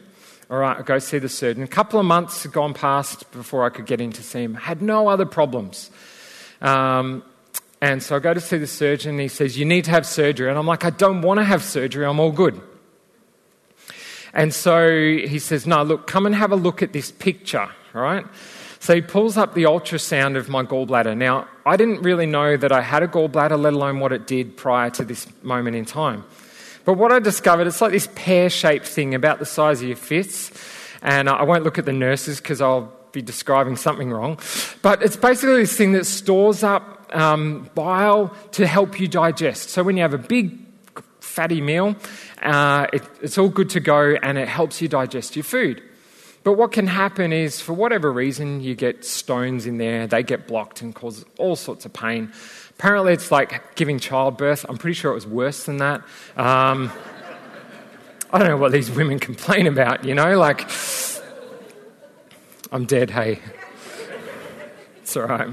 All 0.49 0.57
right, 0.57 0.77
I'll 0.77 0.83
go 0.83 0.99
see 0.99 1.19
the 1.19 1.29
surgeon. 1.29 1.63
A 1.63 1.67
couple 1.67 1.99
of 1.99 2.05
months 2.05 2.43
had 2.43 2.51
gone 2.51 2.73
past 2.73 3.31
before 3.31 3.65
I 3.65 3.69
could 3.69 3.85
get 3.85 4.01
in 4.01 4.11
to 4.11 4.23
see 4.23 4.43
him. 4.43 4.55
Had 4.55 4.81
no 4.81 5.07
other 5.07 5.25
problems. 5.25 5.89
Um, 6.61 7.23
and 7.81 8.01
so 8.01 8.15
I 8.15 8.19
go 8.19 8.33
to 8.33 8.39
see 8.39 8.57
the 8.57 8.67
surgeon, 8.67 9.11
and 9.11 9.19
he 9.21 9.27
says, 9.27 9.57
You 9.57 9.65
need 9.65 9.85
to 9.85 9.91
have 9.91 10.05
surgery. 10.05 10.49
And 10.49 10.57
I'm 10.57 10.67
like, 10.67 10.85
I 10.85 10.89
don't 10.89 11.21
want 11.21 11.39
to 11.39 11.43
have 11.43 11.63
surgery, 11.63 12.05
I'm 12.05 12.19
all 12.19 12.31
good. 12.31 12.61
And 14.33 14.53
so 14.53 14.89
he 14.89 15.39
says, 15.39 15.67
No, 15.67 15.83
look, 15.83 16.07
come 16.07 16.25
and 16.25 16.35
have 16.35 16.51
a 16.51 16.55
look 16.55 16.81
at 16.81 16.93
this 16.93 17.11
picture, 17.11 17.69
all 17.95 18.01
right? 18.01 18.25
So 18.79 18.93
he 18.95 19.01
pulls 19.01 19.37
up 19.37 19.53
the 19.53 19.63
ultrasound 19.63 20.35
of 20.35 20.49
my 20.49 20.63
gallbladder. 20.63 21.15
Now, 21.15 21.47
I 21.65 21.77
didn't 21.77 22.01
really 22.01 22.25
know 22.25 22.57
that 22.57 22.73
I 22.73 22.81
had 22.81 23.01
a 23.01 23.07
gallbladder, 23.07 23.57
let 23.57 23.71
alone 23.71 24.01
what 24.01 24.11
it 24.11 24.27
did 24.27 24.57
prior 24.57 24.89
to 24.89 25.05
this 25.05 25.25
moment 25.41 25.77
in 25.77 25.85
time. 25.85 26.25
But 26.85 26.93
what 26.93 27.11
I 27.11 27.19
discovered, 27.19 27.67
it's 27.67 27.81
like 27.81 27.91
this 27.91 28.09
pear 28.15 28.49
shaped 28.49 28.87
thing 28.87 29.15
about 29.15 29.39
the 29.39 29.45
size 29.45 29.81
of 29.81 29.87
your 29.87 29.97
fists. 29.97 30.51
And 31.01 31.29
I 31.29 31.43
won't 31.43 31.63
look 31.63 31.77
at 31.77 31.85
the 31.85 31.93
nurses 31.93 32.39
because 32.39 32.61
I'll 32.61 32.93
be 33.11 33.21
describing 33.21 33.75
something 33.75 34.11
wrong. 34.11 34.39
But 34.81 35.03
it's 35.03 35.15
basically 35.15 35.61
this 35.61 35.77
thing 35.77 35.93
that 35.93 36.05
stores 36.05 36.63
up 36.63 37.09
um, 37.13 37.69
bile 37.75 38.35
to 38.51 38.65
help 38.65 38.99
you 38.99 39.07
digest. 39.07 39.69
So 39.69 39.83
when 39.83 39.97
you 39.97 40.01
have 40.01 40.13
a 40.13 40.17
big 40.17 40.57
fatty 41.19 41.61
meal, 41.61 41.95
uh, 42.41 42.87
it, 42.91 43.03
it's 43.21 43.37
all 43.37 43.49
good 43.49 43.69
to 43.71 43.79
go 43.79 44.15
and 44.21 44.37
it 44.37 44.47
helps 44.47 44.81
you 44.81 44.87
digest 44.87 45.35
your 45.35 45.43
food. 45.43 45.81
But 46.43 46.53
what 46.53 46.73
can 46.73 46.87
happen 46.87 47.31
is, 47.31 47.61
for 47.61 47.71
whatever 47.71 48.11
reason, 48.11 48.59
you 48.59 48.75
get 48.75 49.05
stones 49.05 49.65
in 49.65 49.77
there, 49.77 50.07
they 50.07 50.23
get 50.23 50.45
blocked 50.45 50.81
and 50.81 50.93
cause 50.93 51.23
all 51.37 51.55
sorts 51.55 51.85
of 51.85 51.93
pain. 51.93 52.33
Apparently, 52.77 53.13
it's 53.13 53.31
like 53.31 53.75
giving 53.75 53.99
childbirth. 53.99 54.65
I'm 54.67 54.77
pretty 54.77 54.95
sure 54.95 55.11
it 55.11 55.15
was 55.15 55.27
worse 55.27 55.63
than 55.63 55.77
that. 55.77 56.01
Um, 56.35 56.91
I 58.31 58.39
don't 58.39 58.47
know 58.47 58.57
what 58.57 58.71
these 58.71 58.89
women 58.89 59.19
complain 59.19 59.67
about, 59.67 60.05
you 60.05 60.15
know, 60.15 60.37
like, 60.37 60.67
I'm 62.71 62.85
dead, 62.85 63.11
hey. 63.11 63.39
It's 65.03 65.15
all 65.15 65.27
right. 65.27 65.49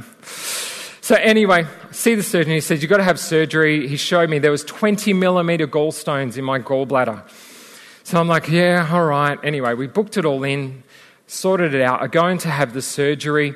So 1.03 1.17
anyway, 1.17 1.67
see 1.91 2.15
the 2.15 2.23
surgeon. 2.23 2.53
He 2.53 2.61
says, 2.61 2.81
you've 2.83 2.89
got 2.89 2.97
to 2.97 3.03
have 3.03 3.21
surgery. 3.21 3.87
He 3.87 3.97
showed 3.97 4.31
me 4.31 4.39
there 4.39 4.51
was 4.51 4.65
20 4.65 5.13
millimeter 5.13 5.67
gallstones 5.67 6.39
in 6.39 6.45
my 6.45 6.59
gallbladder. 6.59 7.29
So 8.05 8.19
I'm 8.19 8.29
like, 8.29 8.49
yeah, 8.49 8.89
all 8.91 9.05
right. 9.05 9.39
Anyway, 9.45 9.75
we 9.75 9.87
booked 9.87 10.17
it 10.17 10.25
all 10.25 10.43
in, 10.43 10.83
sorted 11.27 11.75
it 11.75 11.83
out. 11.83 12.01
I'm 12.01 12.11
going 12.11 12.39
to 12.39 12.49
have 12.49 12.73
the 12.73 12.81
surgery. 12.81 13.55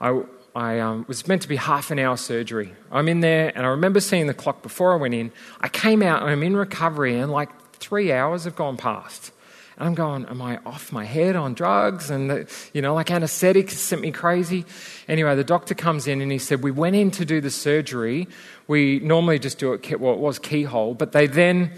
I, 0.00 0.20
I 0.56 0.78
um, 0.80 1.04
was 1.06 1.28
meant 1.28 1.42
to 1.42 1.48
be 1.48 1.56
half 1.56 1.90
an 1.90 1.98
hour 1.98 2.16
surgery. 2.16 2.72
I'm 2.90 3.08
in 3.08 3.20
there, 3.20 3.52
and 3.54 3.66
I 3.66 3.68
remember 3.68 4.00
seeing 4.00 4.26
the 4.26 4.32
clock 4.32 4.62
before 4.62 4.94
I 4.94 4.96
went 4.96 5.12
in. 5.12 5.30
I 5.60 5.68
came 5.68 6.02
out, 6.02 6.22
and 6.22 6.30
I'm 6.30 6.42
in 6.42 6.56
recovery, 6.56 7.18
and 7.18 7.30
like 7.30 7.50
three 7.74 8.10
hours 8.10 8.44
have 8.44 8.56
gone 8.56 8.78
past. 8.78 9.32
And 9.76 9.86
I'm 9.86 9.94
going, 9.94 10.24
am 10.24 10.40
I 10.40 10.58
off 10.64 10.92
my 10.92 11.04
head 11.04 11.36
on 11.36 11.52
drugs? 11.52 12.08
And, 12.08 12.30
the, 12.30 12.50
you 12.72 12.80
know, 12.80 12.94
like 12.94 13.10
anesthetics 13.10 13.76
sent 13.76 14.00
me 14.00 14.10
crazy. 14.10 14.64
Anyway, 15.08 15.36
the 15.36 15.44
doctor 15.44 15.74
comes 15.74 16.06
in 16.06 16.22
and 16.22 16.32
he 16.32 16.38
said, 16.38 16.62
we 16.62 16.70
went 16.70 16.96
in 16.96 17.10
to 17.10 17.26
do 17.26 17.42
the 17.42 17.50
surgery. 17.50 18.26
We 18.66 19.00
normally 19.00 19.38
just 19.38 19.58
do 19.58 19.74
it, 19.74 20.00
well, 20.00 20.14
it 20.14 20.20
was 20.20 20.38
keyhole, 20.38 20.94
but 20.94 21.12
they 21.12 21.26
then 21.26 21.72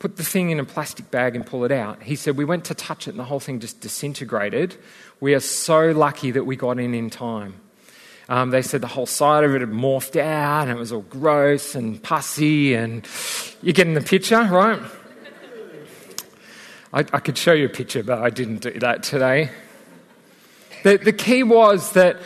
put 0.00 0.16
the 0.16 0.24
thing 0.24 0.50
in 0.50 0.58
a 0.58 0.64
plastic 0.64 1.12
bag 1.12 1.36
and 1.36 1.46
pull 1.46 1.64
it 1.64 1.70
out. 1.70 2.02
He 2.02 2.16
said, 2.16 2.36
we 2.36 2.44
went 2.44 2.64
to 2.64 2.74
touch 2.74 3.06
it 3.06 3.10
and 3.10 3.20
the 3.20 3.24
whole 3.24 3.38
thing 3.38 3.60
just 3.60 3.80
disintegrated. 3.80 4.74
We 5.20 5.34
are 5.34 5.40
so 5.40 5.92
lucky 5.92 6.32
that 6.32 6.44
we 6.44 6.56
got 6.56 6.80
in 6.80 6.92
in 6.92 7.10
time. 7.10 7.54
Um, 8.28 8.50
they 8.50 8.60
said 8.60 8.82
the 8.82 8.88
whole 8.88 9.06
side 9.06 9.44
of 9.44 9.54
it 9.54 9.62
had 9.62 9.70
morphed 9.70 10.20
out 10.20 10.68
and 10.68 10.70
it 10.70 10.78
was 10.78 10.92
all 10.92 11.00
gross 11.00 11.74
and 11.74 12.02
pussy 12.02 12.74
and 12.74 13.06
you're 13.62 13.72
getting 13.72 13.94
the 13.94 14.02
picture, 14.02 14.42
right? 14.42 14.80
I, 16.92 17.00
I 17.00 17.20
could 17.20 17.38
show 17.38 17.52
you 17.52 17.66
a 17.66 17.70
picture, 17.70 18.02
but 18.02 18.18
I 18.18 18.30
didn't 18.30 18.60
do 18.60 18.72
that 18.80 19.02
today. 19.02 19.50
The, 20.82 20.98
the 20.98 21.12
key 21.12 21.42
was 21.42 21.92
that 21.92 22.18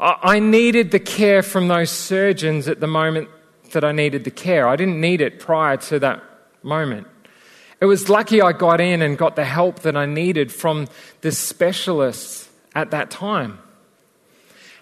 I 0.00 0.38
needed 0.38 0.92
the 0.92 1.00
care 1.00 1.42
from 1.42 1.66
those 1.66 1.90
surgeons 1.90 2.68
at 2.68 2.78
the 2.78 2.86
moment 2.86 3.28
that 3.72 3.84
I 3.84 3.92
needed 3.92 4.24
the 4.24 4.30
care. 4.30 4.68
I 4.68 4.76
didn't 4.76 5.00
need 5.00 5.20
it 5.20 5.40
prior 5.40 5.76
to 5.76 5.98
that 5.98 6.22
moment. 6.62 7.08
It 7.80 7.86
was 7.86 8.08
lucky 8.08 8.40
I 8.40 8.52
got 8.52 8.80
in 8.80 9.02
and 9.02 9.18
got 9.18 9.36
the 9.36 9.44
help 9.44 9.80
that 9.80 9.96
I 9.96 10.06
needed 10.06 10.52
from 10.52 10.86
the 11.20 11.32
specialists 11.32 12.48
at 12.74 12.92
that 12.92 13.10
time. 13.10 13.58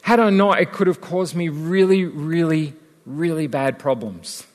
Had 0.06 0.20
I 0.20 0.30
not, 0.30 0.60
it 0.60 0.70
could 0.70 0.86
have 0.86 1.00
caused 1.00 1.34
me 1.34 1.48
really, 1.48 2.04
really, 2.04 2.74
really 3.06 3.48
bad 3.48 3.76
problems. 3.76 4.46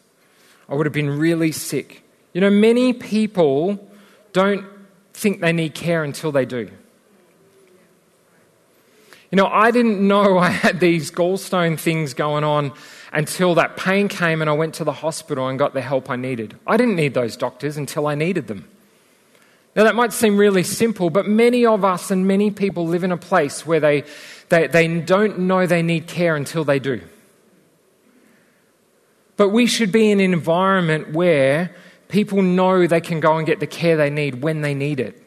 I 0.69 0.75
would 0.75 0.85
have 0.85 0.93
been 0.93 1.09
really 1.19 1.51
sick. 1.51 2.03
You 2.31 2.39
know, 2.39 2.49
many 2.49 2.93
people 2.93 3.85
don't 4.31 4.65
think 5.13 5.41
they 5.41 5.51
need 5.51 5.73
care 5.73 6.05
until 6.05 6.31
they 6.31 6.45
do. 6.45 6.71
You 9.29 9.35
know, 9.35 9.47
I 9.47 9.71
didn't 9.71 9.99
know 10.07 10.37
I 10.39 10.51
had 10.51 10.79
these 10.79 11.11
gallstone 11.11 11.77
things 11.77 12.13
going 12.13 12.45
on 12.45 12.71
until 13.11 13.55
that 13.55 13.75
pain 13.75 14.07
came 14.07 14.39
and 14.39 14.49
I 14.49 14.53
went 14.53 14.75
to 14.75 14.85
the 14.85 14.93
hospital 14.93 15.49
and 15.49 15.59
got 15.59 15.73
the 15.73 15.81
help 15.81 16.09
I 16.09 16.15
needed. 16.15 16.57
I 16.65 16.77
didn't 16.77 16.95
need 16.95 17.13
those 17.13 17.35
doctors 17.35 17.75
until 17.75 18.07
I 18.07 18.15
needed 18.15 18.47
them. 18.47 18.69
Now, 19.75 19.83
that 19.83 19.95
might 19.95 20.11
seem 20.11 20.37
really 20.37 20.63
simple, 20.63 21.09
but 21.09 21.27
many 21.27 21.65
of 21.65 21.85
us 21.85 22.11
and 22.11 22.27
many 22.27 22.51
people 22.51 22.87
live 22.87 23.05
in 23.05 23.11
a 23.13 23.17
place 23.17 23.65
where 23.65 23.79
they, 23.79 24.03
they, 24.51 24.67
they 24.67 24.99
don't 24.99 25.39
know 25.39 25.65
they 25.65 25.81
need 25.81 26.07
care 26.07 26.35
until 26.35 26.65
they 26.65 26.77
do. 26.77 27.01
But 29.37 29.49
we 29.49 29.65
should 29.65 29.93
be 29.93 30.11
in 30.11 30.19
an 30.19 30.33
environment 30.33 31.13
where 31.13 31.73
people 32.09 32.41
know 32.41 32.85
they 32.85 32.99
can 32.99 33.21
go 33.21 33.37
and 33.37 33.47
get 33.47 33.61
the 33.61 33.65
care 33.65 33.95
they 33.95 34.09
need 34.09 34.43
when 34.43 34.59
they 34.59 34.73
need 34.73 34.99
it. 34.99 35.23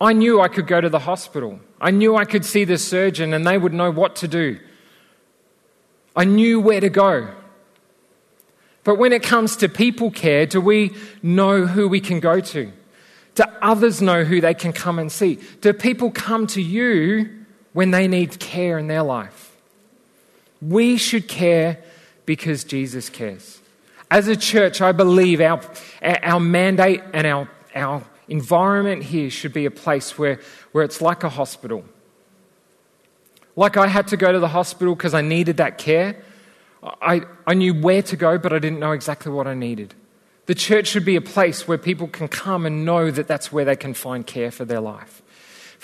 I 0.00 0.12
knew 0.12 0.40
I 0.40 0.46
could 0.46 0.68
go 0.68 0.80
to 0.80 0.88
the 0.88 1.00
hospital. 1.00 1.58
I 1.80 1.90
knew 1.90 2.14
I 2.14 2.24
could 2.24 2.44
see 2.44 2.62
the 2.62 2.78
surgeon 2.78 3.34
and 3.34 3.44
they 3.44 3.58
would 3.58 3.74
know 3.74 3.90
what 3.90 4.14
to 4.16 4.28
do. 4.28 4.60
I 6.14 6.24
knew 6.24 6.60
where 6.60 6.80
to 6.80 6.88
go. 6.88 7.28
But 8.84 8.98
when 8.98 9.12
it 9.12 9.24
comes 9.24 9.56
to 9.56 9.68
people 9.68 10.12
care, 10.12 10.46
do 10.46 10.60
we 10.60 10.92
know 11.24 11.66
who 11.66 11.88
we 11.88 11.98
can 11.98 12.20
go 12.20 12.38
to? 12.38 12.72
Do 13.34 13.44
others 13.60 14.00
know 14.00 14.22
who 14.22 14.40
they 14.40 14.54
can 14.54 14.72
come 14.72 15.00
and 15.00 15.10
see? 15.10 15.40
Do 15.60 15.72
people 15.72 16.12
come 16.12 16.46
to 16.48 16.62
you 16.62 17.43
when 17.74 17.90
they 17.90 18.08
need 18.08 18.40
care 18.40 18.78
in 18.78 18.86
their 18.86 19.02
life? 19.02 19.54
We 20.62 20.96
should 20.96 21.28
care 21.28 21.84
because 22.24 22.64
Jesus 22.64 23.10
cares. 23.10 23.60
As 24.10 24.28
a 24.28 24.36
church, 24.36 24.80
I 24.80 24.92
believe 24.92 25.42
our, 25.42 25.60
our 26.02 26.40
mandate 26.40 27.02
and 27.12 27.26
our, 27.26 27.50
our 27.74 28.02
environment 28.28 29.02
here 29.02 29.28
should 29.28 29.52
be 29.52 29.66
a 29.66 29.70
place 29.70 30.16
where, 30.16 30.40
where 30.72 30.84
it's 30.84 31.02
like 31.02 31.24
a 31.24 31.28
hospital. 31.28 31.84
Like 33.56 33.76
I 33.76 33.86
had 33.86 34.08
to 34.08 34.16
go 34.16 34.32
to 34.32 34.38
the 34.38 34.48
hospital 34.48 34.94
because 34.94 35.14
I 35.14 35.20
needed 35.20 35.58
that 35.58 35.78
care. 35.78 36.16
I, 36.82 37.22
I 37.46 37.54
knew 37.54 37.74
where 37.74 38.02
to 38.02 38.16
go, 38.16 38.38
but 38.38 38.52
I 38.52 38.58
didn't 38.58 38.78
know 38.78 38.92
exactly 38.92 39.32
what 39.32 39.46
I 39.46 39.54
needed. 39.54 39.94
The 40.46 40.54
church 40.54 40.88
should 40.88 41.04
be 41.04 41.16
a 41.16 41.22
place 41.22 41.66
where 41.66 41.78
people 41.78 42.06
can 42.06 42.28
come 42.28 42.66
and 42.66 42.84
know 42.84 43.10
that 43.10 43.26
that's 43.26 43.50
where 43.50 43.64
they 43.64 43.76
can 43.76 43.94
find 43.94 44.26
care 44.26 44.50
for 44.50 44.64
their 44.64 44.80
life, 44.80 45.22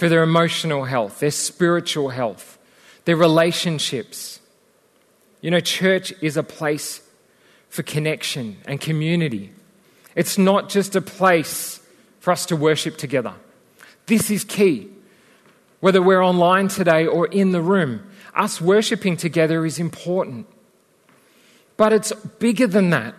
for 0.00 0.08
their 0.08 0.22
emotional 0.22 0.84
health, 0.84 1.20
their 1.20 1.30
spiritual 1.30 2.08
health, 2.08 2.56
their 3.04 3.16
relationships. 3.16 4.40
You 5.42 5.50
know, 5.50 5.60
church 5.60 6.14
is 6.22 6.38
a 6.38 6.42
place 6.42 7.02
for 7.68 7.82
connection 7.82 8.56
and 8.64 8.80
community. 8.80 9.52
It's 10.16 10.38
not 10.38 10.70
just 10.70 10.96
a 10.96 11.02
place 11.02 11.86
for 12.18 12.30
us 12.30 12.46
to 12.46 12.56
worship 12.56 12.96
together. 12.96 13.34
This 14.06 14.30
is 14.30 14.42
key. 14.42 14.88
Whether 15.80 16.00
we're 16.00 16.24
online 16.24 16.68
today 16.68 17.06
or 17.06 17.26
in 17.26 17.52
the 17.52 17.60
room, 17.60 18.10
us 18.34 18.58
worshiping 18.58 19.18
together 19.18 19.66
is 19.66 19.78
important. 19.78 20.46
But 21.76 21.92
it's 21.92 22.10
bigger 22.38 22.66
than 22.66 22.88
that. 22.88 23.14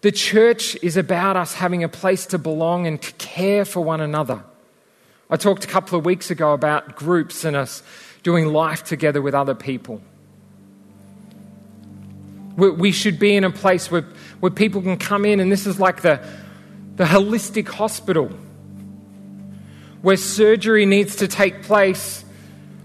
The 0.00 0.10
church 0.10 0.76
is 0.82 0.96
about 0.96 1.36
us 1.36 1.54
having 1.54 1.84
a 1.84 1.88
place 1.88 2.26
to 2.26 2.38
belong 2.38 2.88
and 2.88 3.00
to 3.02 3.12
care 3.12 3.64
for 3.64 3.84
one 3.84 4.00
another. 4.00 4.42
I 5.30 5.36
talked 5.36 5.64
a 5.64 5.68
couple 5.68 5.98
of 5.98 6.04
weeks 6.04 6.30
ago 6.30 6.52
about 6.52 6.96
groups 6.96 7.44
and 7.44 7.54
us 7.54 7.82
doing 8.22 8.46
life 8.46 8.84
together 8.84 9.20
with 9.20 9.34
other 9.34 9.54
people. 9.54 10.00
We 12.56 12.90
should 12.90 13.18
be 13.18 13.36
in 13.36 13.44
a 13.44 13.50
place 13.50 13.90
where, 13.90 14.04
where 14.40 14.50
people 14.50 14.82
can 14.82 14.98
come 14.98 15.24
in, 15.24 15.38
and 15.38 15.52
this 15.52 15.66
is 15.66 15.78
like 15.78 16.02
the, 16.02 16.20
the 16.96 17.04
holistic 17.04 17.68
hospital 17.68 18.30
where 20.02 20.16
surgery 20.16 20.86
needs 20.86 21.16
to 21.16 21.28
take 21.28 21.62
place 21.62 22.24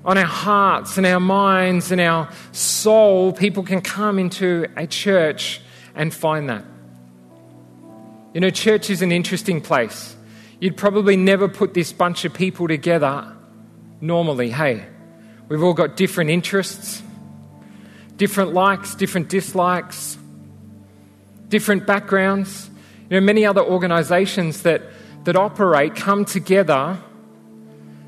on 0.05 0.17
our 0.17 0.25
hearts 0.25 0.97
and 0.97 1.05
our 1.05 1.19
minds 1.19 1.91
and 1.91 2.01
our 2.01 2.29
soul. 2.51 3.33
People 3.33 3.63
can 3.63 3.81
come 3.81 4.19
into 4.19 4.67
a 4.75 4.85
church 4.85 5.61
and 5.95 6.13
find 6.13 6.49
that. 6.49 6.65
You 8.33 8.41
know, 8.41 8.49
church 8.49 8.89
is 8.89 9.01
an 9.01 9.11
interesting 9.11 9.61
place. 9.61 10.12
You'd 10.63 10.77
probably 10.77 11.17
never 11.17 11.49
put 11.49 11.73
this 11.73 11.91
bunch 11.91 12.23
of 12.23 12.33
people 12.33 12.69
together 12.69 13.35
normally. 13.99 14.49
Hey, 14.49 14.85
we've 15.49 15.61
all 15.61 15.73
got 15.73 15.97
different 15.97 16.29
interests, 16.29 17.03
different 18.15 18.53
likes, 18.53 18.95
different 18.95 19.27
dislikes, 19.27 20.17
different 21.49 21.85
backgrounds. 21.85 22.69
You 23.09 23.19
know, 23.19 23.25
many 23.25 23.45
other 23.45 23.61
organizations 23.61 24.61
that, 24.61 24.83
that 25.25 25.35
operate 25.35 25.95
come 25.95 26.23
together 26.23 26.97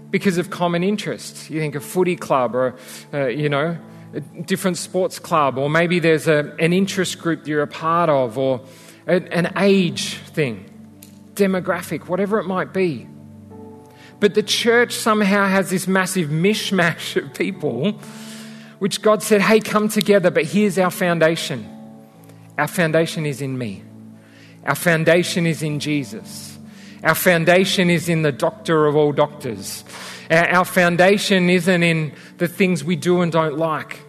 because 0.09 0.37
of 0.37 0.49
common 0.49 0.81
interests. 0.81 1.49
You 1.49 1.59
think 1.59 1.75
a 1.75 1.81
footy 1.81 2.15
club 2.15 2.55
or, 2.55 2.75
uh, 3.13 3.25
you 3.25 3.49
know, 3.49 3.77
a 4.13 4.21
different 4.21 4.77
sports 4.77 5.19
club, 5.19 5.57
or 5.57 5.69
maybe 5.69 5.99
there's 5.99 6.29
a, 6.29 6.55
an 6.57 6.71
interest 6.71 7.19
group 7.19 7.47
you're 7.47 7.63
a 7.63 7.67
part 7.67 8.09
of, 8.09 8.37
or 8.37 8.61
an 9.07 9.51
age 9.57 10.19
thing, 10.19 10.69
demographic, 11.35 12.07
whatever 12.07 12.39
it 12.39 12.45
might 12.45 12.73
be. 12.73 13.07
But 14.19 14.33
the 14.33 14.43
church 14.43 14.93
somehow 14.93 15.47
has 15.47 15.69
this 15.69 15.87
massive 15.87 16.29
mishmash 16.29 17.21
of 17.21 17.33
people, 17.33 17.91
which 18.79 19.01
God 19.01 19.21
said, 19.21 19.41
hey, 19.41 19.59
come 19.59 19.89
together, 19.89 20.31
but 20.31 20.45
here's 20.45 20.77
our 20.77 20.91
foundation. 20.91 21.69
Our 22.57 22.67
foundation 22.67 23.25
is 23.25 23.41
in 23.41 23.57
me, 23.57 23.83
our 24.65 24.75
foundation 24.75 25.45
is 25.45 25.61
in 25.61 25.79
Jesus. 25.79 26.53
Our 27.03 27.13
foundation 27.13 27.91
is 27.91 28.09
in 28.09 28.23
the 28.23 28.31
doctor 28.31 28.87
of 28.87 28.95
all 28.95 29.11
doctors. 29.11 29.83
Our 30.31 30.65
foundation 30.65 31.51
isn't 31.51 31.83
in 31.83 32.13
the 32.39 32.47
things 32.47 32.83
we 32.83 32.95
do 32.95 33.21
and 33.21 33.31
don't 33.31 33.59
like, 33.59 33.99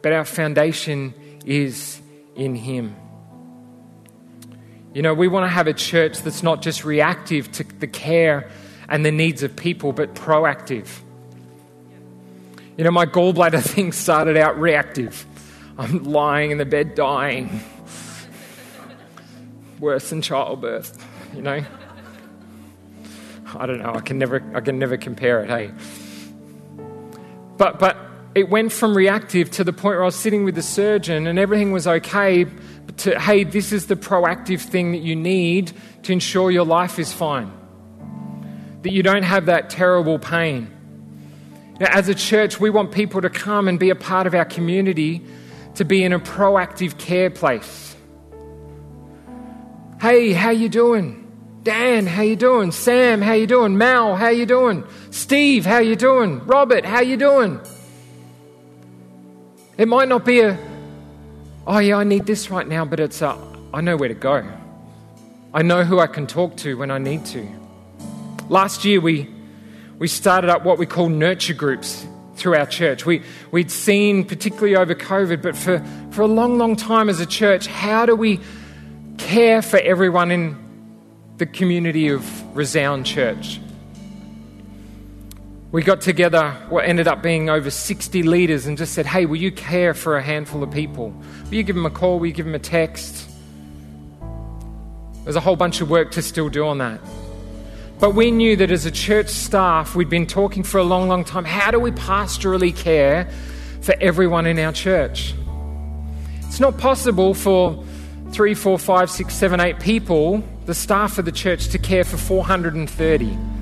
but 0.00 0.14
our 0.14 0.24
foundation 0.24 1.12
is 1.44 2.00
in 2.36 2.54
Him. 2.54 2.96
You 4.98 5.02
know, 5.02 5.14
we 5.14 5.28
want 5.28 5.44
to 5.44 5.48
have 5.48 5.68
a 5.68 5.72
church 5.72 6.22
that's 6.22 6.42
not 6.42 6.60
just 6.60 6.84
reactive 6.84 7.52
to 7.52 7.62
the 7.62 7.86
care 7.86 8.50
and 8.88 9.06
the 9.06 9.12
needs 9.12 9.44
of 9.44 9.54
people, 9.54 9.92
but 9.92 10.16
proactive. 10.16 10.88
You 12.76 12.82
know, 12.82 12.90
my 12.90 13.06
gallbladder 13.06 13.62
thing 13.74 13.92
started 13.92 14.36
out 14.36 14.58
reactive. 14.58 15.24
I'm 15.78 16.02
lying 16.02 16.50
in 16.50 16.58
the 16.58 16.66
bed 16.66 16.96
dying. 16.96 17.60
Worse 19.78 20.10
than 20.10 20.20
childbirth, 20.20 21.00
you 21.32 21.42
know? 21.42 21.64
I 23.54 23.66
don't 23.66 23.78
know, 23.78 23.94
I 23.94 24.00
can 24.00 24.18
never 24.18 24.42
I 24.52 24.60
can 24.60 24.80
never 24.80 24.96
compare 24.96 25.44
it, 25.44 25.48
hey. 25.48 25.70
But 27.56 27.78
but 27.78 27.96
it 28.34 28.48
went 28.48 28.72
from 28.72 28.96
reactive 28.96 29.48
to 29.52 29.62
the 29.62 29.72
point 29.72 29.94
where 29.94 30.02
I 30.02 30.06
was 30.06 30.16
sitting 30.16 30.42
with 30.42 30.56
the 30.56 30.62
surgeon 30.62 31.28
and 31.28 31.38
everything 31.38 31.70
was 31.70 31.86
okay 31.86 32.46
to, 32.96 33.18
hey, 33.20 33.44
this 33.44 33.72
is 33.72 33.86
the 33.86 33.96
proactive 33.96 34.60
thing 34.60 34.92
that 34.92 35.02
you 35.02 35.14
need 35.14 35.72
to 36.04 36.12
ensure 36.12 36.50
your 36.50 36.64
life 36.64 36.98
is 36.98 37.12
fine, 37.12 37.52
that 38.82 38.92
you 38.92 39.02
don't 39.02 39.22
have 39.22 39.46
that 39.46 39.70
terrible 39.70 40.18
pain. 40.18 40.74
Now, 41.78 41.88
as 41.90 42.08
a 42.08 42.14
church, 42.14 42.58
we 42.58 42.70
want 42.70 42.90
people 42.90 43.20
to 43.20 43.30
come 43.30 43.68
and 43.68 43.78
be 43.78 43.90
a 43.90 43.94
part 43.94 44.26
of 44.26 44.34
our 44.34 44.44
community, 44.44 45.22
to 45.76 45.84
be 45.84 46.02
in 46.02 46.12
a 46.12 46.18
proactive 46.18 46.98
care 46.98 47.30
place. 47.30 47.94
Hey, 50.00 50.32
how 50.32 50.50
you 50.50 50.68
doing? 50.68 51.24
Dan, 51.62 52.06
how 52.06 52.22
you 52.22 52.34
doing? 52.34 52.72
Sam, 52.72 53.20
how 53.20 53.34
you 53.34 53.46
doing? 53.46 53.78
Mal, 53.78 54.16
how 54.16 54.28
you 54.28 54.46
doing? 54.46 54.84
Steve, 55.10 55.66
how 55.66 55.78
you 55.78 55.96
doing? 55.96 56.44
Robert, 56.46 56.84
how 56.84 57.00
you 57.00 57.16
doing? 57.16 57.60
It 59.76 59.86
might 59.86 60.08
not 60.08 60.24
be 60.24 60.40
a 60.40 60.58
oh, 61.68 61.78
yeah, 61.78 61.96
I 61.96 62.04
need 62.04 62.24
this 62.24 62.50
right 62.50 62.66
now, 62.66 62.84
but 62.86 62.98
it's, 62.98 63.20
uh, 63.20 63.36
I 63.74 63.82
know 63.82 63.96
where 63.96 64.08
to 64.08 64.14
go. 64.14 64.42
I 65.52 65.62
know 65.62 65.84
who 65.84 66.00
I 66.00 66.06
can 66.06 66.26
talk 66.26 66.56
to 66.58 66.78
when 66.78 66.90
I 66.90 66.96
need 66.96 67.26
to. 67.26 67.46
Last 68.48 68.86
year, 68.86 69.00
we, 69.00 69.28
we 69.98 70.08
started 70.08 70.48
up 70.48 70.64
what 70.64 70.78
we 70.78 70.86
call 70.86 71.10
nurture 71.10 71.52
groups 71.52 72.06
through 72.36 72.56
our 72.56 72.64
church. 72.64 73.04
We, 73.04 73.22
we'd 73.50 73.70
seen, 73.70 74.24
particularly 74.24 74.76
over 74.76 74.94
COVID, 74.94 75.42
but 75.42 75.56
for, 75.56 75.84
for 76.10 76.22
a 76.22 76.26
long, 76.26 76.56
long 76.56 76.74
time 76.74 77.10
as 77.10 77.20
a 77.20 77.26
church, 77.26 77.66
how 77.66 78.06
do 78.06 78.16
we 78.16 78.40
care 79.18 79.60
for 79.60 79.78
everyone 79.78 80.30
in 80.30 80.56
the 81.36 81.46
community 81.46 82.08
of 82.08 82.56
Resound 82.56 83.04
Church? 83.04 83.60
We 85.70 85.82
got 85.82 86.00
together 86.00 86.50
what 86.70 86.86
ended 86.86 87.06
up 87.06 87.22
being 87.22 87.50
over 87.50 87.70
60 87.70 88.22
leaders 88.22 88.66
and 88.66 88.78
just 88.78 88.94
said, 88.94 89.04
hey, 89.04 89.26
will 89.26 89.36
you 89.36 89.52
care 89.52 89.92
for 89.92 90.16
a 90.16 90.22
handful 90.22 90.62
of 90.62 90.70
people? 90.70 91.10
Will 91.44 91.54
you 91.54 91.62
give 91.62 91.76
them 91.76 91.84
a 91.84 91.90
call? 91.90 92.18
Will 92.18 92.26
you 92.26 92.32
give 92.32 92.46
them 92.46 92.54
a 92.54 92.58
text? 92.58 93.28
There's 95.24 95.36
a 95.36 95.40
whole 95.40 95.56
bunch 95.56 95.82
of 95.82 95.90
work 95.90 96.12
to 96.12 96.22
still 96.22 96.48
do 96.48 96.66
on 96.66 96.78
that. 96.78 97.00
But 98.00 98.14
we 98.14 98.30
knew 98.30 98.56
that 98.56 98.70
as 98.70 98.86
a 98.86 98.90
church 98.90 99.28
staff, 99.28 99.94
we'd 99.94 100.08
been 100.08 100.26
talking 100.26 100.62
for 100.62 100.78
a 100.78 100.84
long, 100.84 101.06
long 101.06 101.22
time. 101.24 101.44
How 101.44 101.70
do 101.70 101.78
we 101.78 101.90
pastorally 101.90 102.74
care 102.74 103.28
for 103.82 103.94
everyone 104.00 104.46
in 104.46 104.58
our 104.58 104.72
church? 104.72 105.34
It's 106.46 106.60
not 106.60 106.78
possible 106.78 107.34
for 107.34 107.84
three, 108.30 108.54
four, 108.54 108.78
five, 108.78 109.10
six, 109.10 109.34
seven, 109.34 109.60
eight 109.60 109.80
people, 109.80 110.42
the 110.64 110.74
staff 110.74 111.18
of 111.18 111.26
the 111.26 111.32
church, 111.32 111.68
to 111.68 111.78
care 111.78 112.04
for 112.04 112.16
430. 112.16 113.57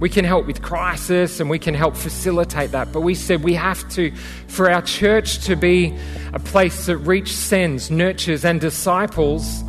We 0.00 0.08
can 0.08 0.24
help 0.24 0.46
with 0.46 0.60
crisis 0.60 1.40
and 1.40 1.48
we 1.48 1.58
can 1.58 1.74
help 1.74 1.96
facilitate 1.96 2.72
that. 2.72 2.92
But 2.92 3.02
we 3.02 3.14
said 3.14 3.44
we 3.44 3.54
have 3.54 3.88
to, 3.90 4.12
for 4.48 4.70
our 4.70 4.82
church 4.82 5.44
to 5.46 5.56
be 5.56 5.96
a 6.32 6.38
place 6.38 6.86
that 6.86 6.98
reach, 6.98 7.32
sends, 7.32 7.90
nurtures, 7.90 8.44
and 8.44 8.60
disciples, 8.60 9.62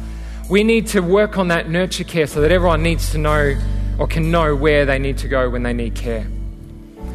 we 0.50 0.64
need 0.64 0.88
to 0.88 1.02
work 1.02 1.38
on 1.38 1.48
that 1.50 1.70
nurture 1.70 2.04
care 2.04 2.28
so 2.28 2.42
that 2.42 2.52
everyone 2.52 2.84
needs 2.84 3.12
to 3.12 3.18
know 3.18 3.56
or 3.98 4.08
can 4.08 4.32
know 4.32 4.56
where 4.56 4.86
they 4.86 5.00
need 5.00 5.18
to 5.20 5.28
go 5.28 5.50
when 5.50 5.64
they 5.64 5.74
need 5.74 5.96
care. 5.96 6.28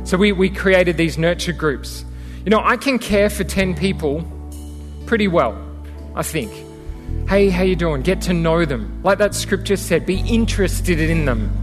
So 0.04 0.16
we, 0.16 0.32
we 0.32 0.48
created 0.48 0.96
these 0.96 1.18
nurture 1.18 1.52
groups. 1.52 2.04
You 2.44 2.50
know, 2.50 2.60
I 2.64 2.76
can 2.76 2.98
care 2.98 3.28
for 3.28 3.44
10 3.44 3.74
people 3.74 4.24
pretty 5.06 5.28
well, 5.28 5.60
I 6.14 6.22
think. 6.22 6.50
Hey, 7.28 7.50
how 7.50 7.62
you 7.62 7.76
doing? 7.76 8.02
Get 8.02 8.22
to 8.22 8.32
know 8.32 8.64
them. 8.64 9.00
Like 9.02 9.18
that 9.18 9.34
scripture 9.34 9.76
said, 9.76 10.06
be 10.06 10.20
interested 10.20 10.98
in 10.98 11.26
them. 11.26 11.59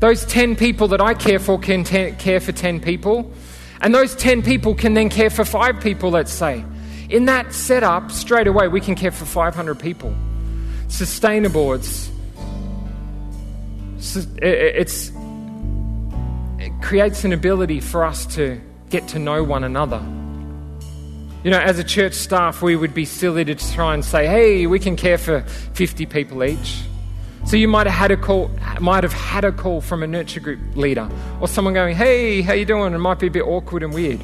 Those 0.00 0.24
10 0.26 0.56
people 0.56 0.88
that 0.88 1.00
I 1.00 1.14
care 1.14 1.38
for 1.38 1.58
can 1.58 1.84
care 1.84 2.40
for 2.40 2.52
10 2.52 2.80
people, 2.80 3.32
and 3.80 3.94
those 3.94 4.14
10 4.14 4.42
people 4.42 4.74
can 4.74 4.94
then 4.94 5.08
care 5.08 5.30
for 5.30 5.44
5 5.44 5.80
people, 5.80 6.10
let's 6.10 6.32
say. 6.32 6.64
In 7.08 7.24
that 7.24 7.52
setup, 7.52 8.12
straight 8.12 8.46
away, 8.46 8.68
we 8.68 8.80
can 8.80 8.94
care 8.94 9.10
for 9.10 9.24
500 9.24 9.78
people. 9.78 10.14
Sustainable, 10.88 11.72
it's, 11.72 12.10
it's, 14.42 15.10
it 16.58 16.82
creates 16.82 17.24
an 17.24 17.32
ability 17.32 17.80
for 17.80 18.04
us 18.04 18.26
to 18.36 18.60
get 18.90 19.08
to 19.08 19.18
know 19.18 19.42
one 19.42 19.64
another. 19.64 20.00
You 21.44 21.50
know, 21.50 21.58
as 21.58 21.78
a 21.78 21.84
church 21.84 22.14
staff, 22.14 22.62
we 22.62 22.76
would 22.76 22.94
be 22.94 23.04
silly 23.04 23.44
to 23.44 23.54
try 23.54 23.94
and 23.94 24.04
say, 24.04 24.26
hey, 24.26 24.66
we 24.66 24.78
can 24.78 24.96
care 24.96 25.18
for 25.18 25.42
50 25.42 26.06
people 26.06 26.44
each. 26.44 26.82
So 27.48 27.56
you 27.56 27.66
might 27.66 27.86
have 27.86 27.96
had 27.96 28.10
a 28.10 28.16
call, 28.18 28.50
might 28.78 29.04
have 29.04 29.14
had 29.14 29.42
a 29.42 29.52
call 29.52 29.80
from 29.80 30.02
a 30.02 30.06
nurture 30.06 30.38
group 30.38 30.58
leader 30.76 31.08
or 31.40 31.48
someone 31.48 31.72
going, 31.72 31.96
"Hey, 31.96 32.42
how 32.42 32.52
you 32.52 32.66
doing?" 32.66 32.92
It 32.92 32.98
might 32.98 33.18
be 33.18 33.28
a 33.28 33.30
bit 33.30 33.42
awkward 33.42 33.82
and 33.82 33.94
weird. 33.94 34.20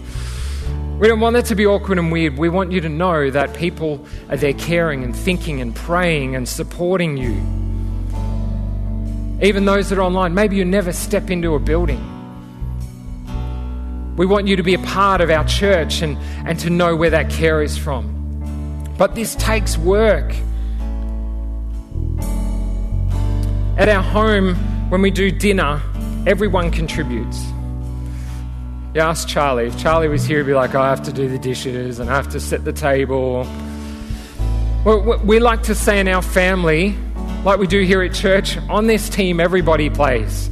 We 0.99 1.09
don't 1.09 1.21
want 1.21 1.33
that 1.33 1.47
to 1.47 1.55
be 1.55 1.65
awkward 1.65 1.99
and 1.99 2.13
weird. 2.13 2.37
We 2.37 2.51
want 2.51 2.71
you 2.71 2.83
to 2.83 2.89
know 2.91 3.31
that 3.31 3.55
people 3.55 4.05
are 4.29 4.37
there 4.37 4.53
caring 4.53 5.05
and 5.05 5.17
thinking 5.17 5.63
and 5.63 5.75
praying 5.75 6.37
and 6.37 6.47
supporting 6.47 7.17
you. 7.17 7.35
Even 9.41 9.65
those 9.65 9.89
that 9.89 9.99
are 9.99 10.03
online, 10.03 10.35
maybe 10.35 10.57
you 10.57 10.65
never 10.67 10.93
step 10.93 11.31
into 11.31 11.55
a 11.55 11.59
building. 11.59 12.05
We 14.19 14.27
want 14.27 14.49
you 14.49 14.57
to 14.57 14.63
be 14.63 14.75
a 14.75 14.79
part 14.81 15.23
of 15.23 15.31
our 15.31 15.45
church 15.45 16.03
and, 16.03 16.19
and 16.45 16.59
to 16.59 16.69
know 16.69 16.95
where 16.95 17.11
that 17.11 17.31
care 17.31 17.63
is 17.63 17.79
from. 17.79 18.05
But 18.99 19.15
this 19.15 19.35
takes 19.35 19.79
work. 19.79 20.35
At 23.77 23.89
our 23.89 24.03
home, 24.03 24.55
when 24.89 25.03
we 25.03 25.11
do 25.11 25.33
dinner, 25.33 25.83
everyone 26.29 26.71
contributes. 26.71 27.45
You 28.95 29.01
ask 29.01 29.27
Charlie. 29.27 29.67
If 29.67 29.77
Charlie 29.77 30.07
was 30.07 30.25
here, 30.25 30.39
he'd 30.39 30.47
be 30.47 30.55
like, 30.55 30.77
oh, 30.77 30.81
I 30.81 30.91
have 30.91 31.03
to 31.03 31.13
do 31.13 31.29
the 31.29 31.41
dishes 31.41 31.99
and 31.99 32.09
I 32.09 32.15
have 32.15 32.29
to 32.31 32.41
set 32.41 32.65
the 32.65 32.73
table. 32.73 33.43
Well, 34.85 35.19
we 35.25 35.41
like 35.41 35.65
to 35.65 35.75
say 35.75 35.99
in 35.99 36.07
our 36.07 36.23
family, 36.23 36.97
like 37.43 37.59
we 37.59 37.67
do 37.67 37.83
here 37.83 38.01
at 38.01 38.15
church, 38.15 38.57
on 38.69 38.87
this 38.87 39.09
team, 39.09 39.41
everybody 39.41 39.91
plays. 39.91 40.47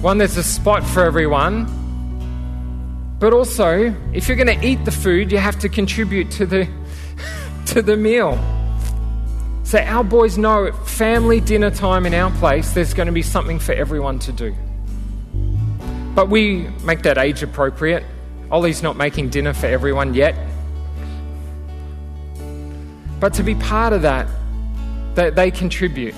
One, 0.00 0.18
there's 0.18 0.36
a 0.36 0.42
spot 0.42 0.82
for 0.82 1.04
everyone. 1.04 1.66
But 3.20 3.32
also, 3.32 3.94
if 4.12 4.26
you're 4.26 4.36
going 4.36 4.58
to 4.58 4.66
eat 4.66 4.84
the 4.84 4.90
food, 4.90 5.30
you 5.30 5.38
have 5.38 5.60
to 5.60 5.68
contribute 5.68 6.32
to 6.32 6.46
the, 6.46 6.68
to 7.66 7.80
the 7.80 7.96
meal. 7.96 8.36
So 9.66 9.80
our 9.80 10.04
boys 10.04 10.38
know 10.38 10.66
at 10.66 10.86
family 10.86 11.40
dinner 11.40 11.72
time 11.72 12.06
in 12.06 12.14
our 12.14 12.30
place, 12.38 12.70
there's 12.70 12.94
going 12.94 13.08
to 13.08 13.12
be 13.12 13.22
something 13.22 13.58
for 13.58 13.72
everyone 13.72 14.20
to 14.20 14.30
do. 14.30 14.54
But 16.14 16.28
we 16.28 16.68
make 16.84 17.02
that 17.02 17.18
age 17.18 17.42
appropriate. 17.42 18.04
Ollie's 18.52 18.80
not 18.84 18.96
making 18.96 19.30
dinner 19.30 19.52
for 19.52 19.66
everyone 19.66 20.14
yet. 20.14 20.36
But 23.18 23.34
to 23.34 23.42
be 23.42 23.56
part 23.56 23.92
of 23.92 24.02
that, 24.02 24.28
that 25.16 25.34
they 25.34 25.50
contribute. 25.50 26.14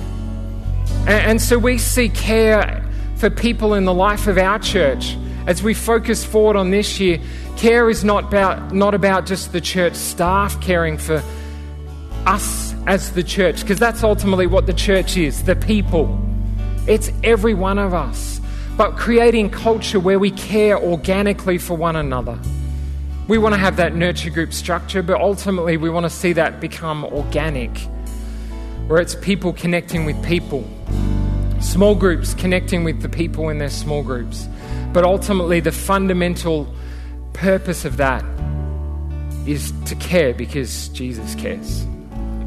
And, 1.07 1.09
and 1.09 1.43
so 1.43 1.57
we 1.57 1.79
see 1.79 2.11
care 2.11 2.87
for 3.17 3.31
people 3.31 3.73
in 3.73 3.87
the 3.87 3.95
life 3.95 4.27
of 4.27 4.37
our 4.37 4.59
church 4.59 5.17
as 5.47 5.63
we 5.63 5.73
focus 5.73 6.23
forward 6.23 6.57
on 6.57 6.71
this 6.71 7.01
year. 7.01 7.19
Care 7.57 7.89
is 7.89 8.05
not 8.05 8.25
about, 8.25 8.75
not 8.75 8.95
about 8.95 9.25
just 9.25 9.53
the 9.53 9.61
church 9.63 9.95
staff 9.95 10.61
caring 10.61 10.99
for 10.99 11.23
us 12.27 12.68
as 12.89 13.13
the 13.13 13.23
church, 13.23 13.61
because 13.61 13.79
that's 13.79 14.03
ultimately 14.03 14.47
what 14.47 14.65
the 14.65 14.73
church 14.73 15.19
is 15.19 15.45
the 15.45 15.55
people. 15.55 16.19
It's 16.87 17.13
every 17.23 17.53
one 17.53 17.79
of 17.79 17.93
us. 17.93 18.41
But 18.79 18.97
creating 18.97 19.51
culture 19.51 20.01
where 20.01 20.19
we 20.19 20.31
care 20.31 20.79
organically 20.79 21.59
for 21.59 21.77
one 21.77 21.97
another. 21.97 22.39
We 23.29 23.37
want 23.37 23.55
to 23.55 23.59
have 23.59 23.77
that 23.77 23.95
nurture 23.95 24.31
group 24.31 24.55
structure, 24.55 25.03
but 25.03 25.21
ultimately 25.21 25.77
we 25.77 25.91
want 25.91 26.05
to 26.05 26.11
see 26.11 26.33
that 26.33 26.61
become 26.61 27.05
organic, 27.05 27.77
where 28.87 29.03
it's 29.03 29.15
people 29.17 29.53
connecting 29.53 30.07
with 30.07 30.17
people, 30.25 30.67
small 31.61 31.95
groups 31.95 32.33
connecting 32.33 32.85
with 32.85 33.03
the 33.03 33.09
people 33.11 33.51
in 33.51 33.59
their 33.59 33.69
small 33.69 34.03
groups. 34.03 34.49
But 34.95 35.05
ultimately, 35.05 35.61
the 35.61 35.73
fundamental 35.73 36.73
purpose 37.35 37.85
of 37.85 37.99
that 37.99 38.25
is 39.47 39.75
to 39.85 39.95
care 39.97 40.33
because 40.33 40.89
Jesus 40.89 41.35
cares. 41.35 41.87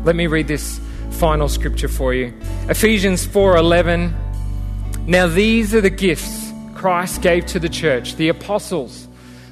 Let 0.04 0.16
me 0.16 0.28
read 0.28 0.48
this 0.48 0.80
final 1.12 1.48
scripture 1.48 1.88
for 1.88 2.14
you. 2.14 2.34
Ephesians 2.70 3.26
4:11. 3.26 4.14
Now 5.06 5.28
these 5.28 5.76
are 5.76 5.82
the 5.82 5.90
gifts 5.90 6.52
Christ 6.74 7.22
gave 7.22 7.46
to 7.48 7.60
the 7.60 7.70
church, 7.70 8.16
the 8.16 8.30
apostles, 8.30 9.08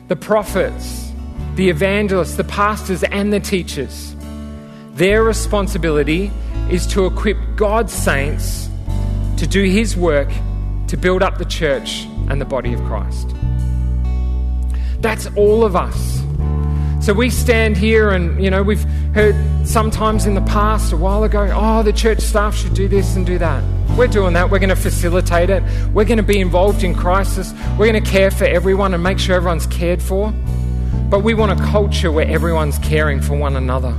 the 0.07 0.15
prophets, 0.15 1.11
the 1.55 1.69
evangelists, 1.69 2.35
the 2.35 2.43
pastors 2.43 3.03
and 3.03 3.31
the 3.31 3.39
teachers. 3.39 4.15
Their 4.95 5.23
responsibility 5.23 6.31
is 6.69 6.87
to 6.87 7.05
equip 7.05 7.37
God's 7.55 7.93
saints 7.93 8.69
to 9.37 9.45
do 9.45 9.63
his 9.63 9.95
work 9.95 10.29
to 10.87 10.97
build 10.97 11.21
up 11.21 11.37
the 11.37 11.45
church 11.45 12.07
and 12.29 12.41
the 12.41 12.45
body 12.45 12.73
of 12.73 12.83
Christ. 12.85 13.35
That's 15.01 15.27
all 15.35 15.63
of 15.63 15.75
us. 15.75 16.23
So 16.99 17.13
we 17.13 17.29
stand 17.29 17.77
here 17.77 18.09
and, 18.09 18.43
you 18.43 18.49
know, 18.49 18.61
we've 18.61 18.85
heard 19.13 19.35
sometimes 19.67 20.25
in 20.25 20.35
the 20.35 20.41
past, 20.41 20.93
a 20.93 20.97
while 20.97 21.23
ago, 21.23 21.51
oh, 21.53 21.83
the 21.83 21.93
church 21.93 22.19
staff 22.19 22.55
should 22.55 22.73
do 22.73 22.87
this 22.87 23.15
and 23.15 23.25
do 23.25 23.37
that. 23.37 23.63
We're 23.97 24.07
doing 24.07 24.33
that. 24.33 24.49
We're 24.49 24.59
going 24.59 24.69
to 24.69 24.75
facilitate 24.75 25.49
it. 25.49 25.63
We're 25.93 26.05
going 26.05 26.17
to 26.17 26.23
be 26.23 26.39
involved 26.39 26.83
in 26.83 26.93
crisis. 26.93 27.53
We're 27.77 27.91
going 27.91 28.03
to 28.03 28.09
care 28.09 28.31
for 28.31 28.45
everyone 28.45 28.93
and 28.93 29.03
make 29.03 29.19
sure 29.19 29.35
everyone's 29.35 29.67
cared 29.67 30.01
for. 30.01 30.31
But 31.09 31.19
we 31.23 31.33
want 31.33 31.59
a 31.59 31.63
culture 31.65 32.11
where 32.11 32.27
everyone's 32.27 32.77
caring 32.79 33.19
for 33.19 33.35
one 33.35 33.55
another. 33.55 33.95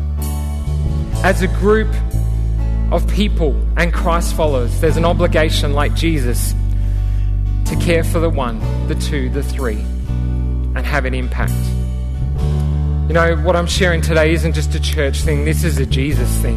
As 1.22 1.42
a 1.42 1.48
group 1.48 1.92
of 2.92 3.06
people 3.08 3.60
and 3.76 3.92
Christ 3.92 4.34
followers, 4.34 4.80
there's 4.80 4.96
an 4.96 5.04
obligation 5.04 5.72
like 5.72 5.94
Jesus 5.94 6.54
to 7.66 7.76
care 7.76 8.04
for 8.04 8.20
the 8.20 8.30
one, 8.30 8.58
the 8.88 8.94
two, 8.94 9.28
the 9.28 9.42
three, 9.42 9.80
and 10.74 10.78
have 10.78 11.04
an 11.04 11.14
impact. 11.14 11.52
You 13.10 13.14
know, 13.14 13.34
what 13.38 13.56
I'm 13.56 13.66
sharing 13.66 14.02
today 14.02 14.32
isn't 14.34 14.52
just 14.52 14.72
a 14.76 14.80
church 14.80 15.22
thing, 15.22 15.44
this 15.44 15.64
is 15.64 15.78
a 15.78 15.84
Jesus 15.84 16.30
thing. 16.36 16.56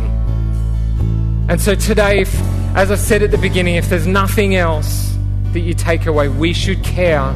And 1.49 1.59
so 1.59 1.73
today, 1.73 2.19
if, 2.19 2.31
as 2.75 2.91
I 2.91 2.95
said 2.95 3.23
at 3.23 3.31
the 3.31 3.39
beginning, 3.39 3.73
if 3.73 3.89
there's 3.89 4.05
nothing 4.05 4.53
else 4.53 5.17
that 5.53 5.61
you 5.61 5.73
take 5.73 6.05
away, 6.05 6.27
we 6.27 6.53
should 6.53 6.83
care 6.83 7.35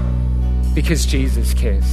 because 0.76 1.04
Jesus 1.08 1.56
cares. 1.56 1.84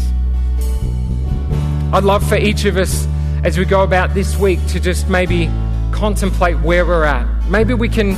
I'd 1.94 2.04
love 2.04 2.28
for 2.28 2.36
each 2.36 2.66
of 2.66 2.76
us, 2.76 3.08
as 3.42 3.56
we 3.56 3.64
go 3.64 3.84
about 3.84 4.12
this 4.12 4.36
week, 4.36 4.58
to 4.66 4.78
just 4.78 5.08
maybe 5.08 5.46
contemplate 5.92 6.60
where 6.60 6.84
we're 6.84 7.04
at. 7.04 7.26
Maybe 7.48 7.72
we 7.72 7.88
can 7.88 8.14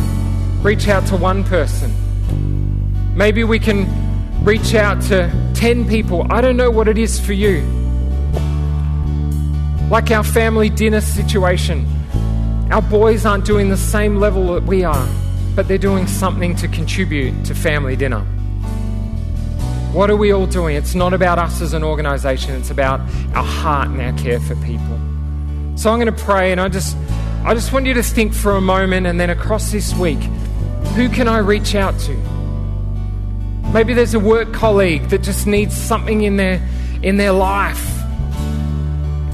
reach 0.65 0.89
out 0.89 1.07
to 1.07 1.17
one 1.17 1.45
person. 1.45 1.95
Maybe 3.17 3.45
we 3.45 3.61
can 3.61 4.45
reach 4.45 4.75
out 4.75 5.01
to 5.03 5.31
10 5.55 5.87
people. 5.87 6.27
I 6.29 6.41
don't 6.41 6.57
know 6.57 6.73
what 6.73 6.89
it 6.89 6.99
is 6.99 7.21
for 7.21 7.35
you. 7.35 7.76
Like 9.91 10.11
our 10.11 10.25
family 10.25 10.69
dinner 10.69 11.01
situation, 11.01 11.87
our 12.73 12.83
boys 12.83 13.25
aren't 13.25 13.45
doing 13.45 13.69
the 13.69 13.77
same 13.77 14.17
level 14.17 14.55
that 14.55 14.65
we 14.65 14.83
are, 14.83 15.09
but 15.55 15.69
they're 15.69 15.79
doing 15.79 16.09
something 16.09 16.57
to 16.57 16.67
contribute 16.67 17.45
to 17.45 17.55
family 17.55 17.95
dinner. 17.95 18.23
What 19.93 20.11
are 20.11 20.17
we 20.17 20.33
all 20.33 20.49
doing? 20.49 20.75
It's 20.75 20.97
not 20.97 21.15
about 21.15 21.39
us 21.39 21.61
as 21.61 21.73
an 21.73 21.85
organization, 21.85 22.57
it's 22.57 22.71
about 22.71 22.99
our 23.33 23.45
heart 23.45 23.87
and 23.87 24.01
our 24.01 24.13
care 24.15 24.41
for 24.41 24.57
people. 24.57 24.99
So 25.77 25.93
I'm 25.93 26.01
going 26.01 26.13
to 26.13 26.25
pray 26.25 26.51
and 26.51 26.61
I 26.61 26.69
just 26.69 26.97
I 27.45 27.55
just 27.55 27.73
want 27.73 27.87
you 27.87 27.95
to 27.95 28.03
think 28.03 28.35
for 28.35 28.57
a 28.57 28.61
moment 28.61 29.07
and 29.07 29.21
then 29.21 29.31
across 29.31 29.71
this 29.71 29.95
week, 29.95 30.19
who 30.97 31.09
can 31.09 31.29
I 31.29 31.39
reach 31.39 31.77
out 31.77 31.97
to? 32.01 32.17
Maybe 33.73 33.95
there's 33.95 34.15
a 34.15 34.21
work 34.21 34.53
colleague 34.53 35.11
that 35.11 35.23
just 35.23 35.47
needs 35.47 35.77
something 35.77 36.23
in 36.23 36.39
their 36.39 36.61
in 37.05 37.19
their 37.19 37.31
life 37.31 37.96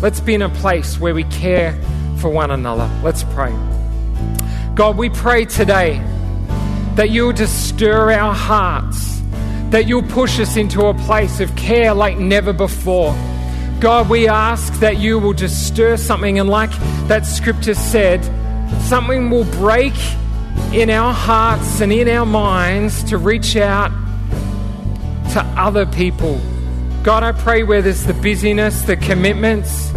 Let's 0.02 0.18
be 0.18 0.34
in 0.34 0.42
a 0.42 0.48
place 0.48 0.98
where 0.98 1.14
we 1.14 1.22
care 1.22 1.80
for 2.16 2.28
one 2.28 2.50
another. 2.50 2.90
Let's 3.04 3.22
pray. 3.22 3.54
God, 4.74 4.96
we 4.96 5.08
pray 5.08 5.44
today 5.44 6.02
that 6.96 7.10
you'll 7.10 7.32
just 7.32 7.68
stir 7.68 8.10
our 8.10 8.34
hearts, 8.34 9.22
that 9.70 9.86
you'll 9.86 10.02
push 10.02 10.40
us 10.40 10.56
into 10.56 10.86
a 10.86 10.94
place 10.94 11.38
of 11.38 11.54
care 11.54 11.94
like 11.94 12.18
never 12.18 12.52
before. 12.52 13.14
God, 13.78 14.10
we 14.10 14.26
ask 14.26 14.72
that 14.80 14.98
you 14.98 15.20
will 15.20 15.34
just 15.34 15.68
stir 15.68 15.96
something, 15.96 16.40
and 16.40 16.50
like 16.50 16.72
that 17.06 17.24
scripture 17.24 17.74
said, 17.74 18.24
something 18.82 19.30
will 19.30 19.44
break 19.44 19.94
in 20.72 20.90
our 20.90 21.14
hearts 21.14 21.80
and 21.80 21.92
in 21.92 22.08
our 22.08 22.26
minds 22.26 23.04
to 23.04 23.18
reach 23.18 23.54
out 23.54 23.92
to 25.32 25.40
other 25.56 25.86
people. 25.86 26.40
God, 27.02 27.24
I 27.24 27.32
pray 27.32 27.64
where 27.64 27.82
there's 27.82 28.04
the 28.04 28.14
busyness, 28.14 28.82
the 28.82 28.96
commitments, 28.96 29.92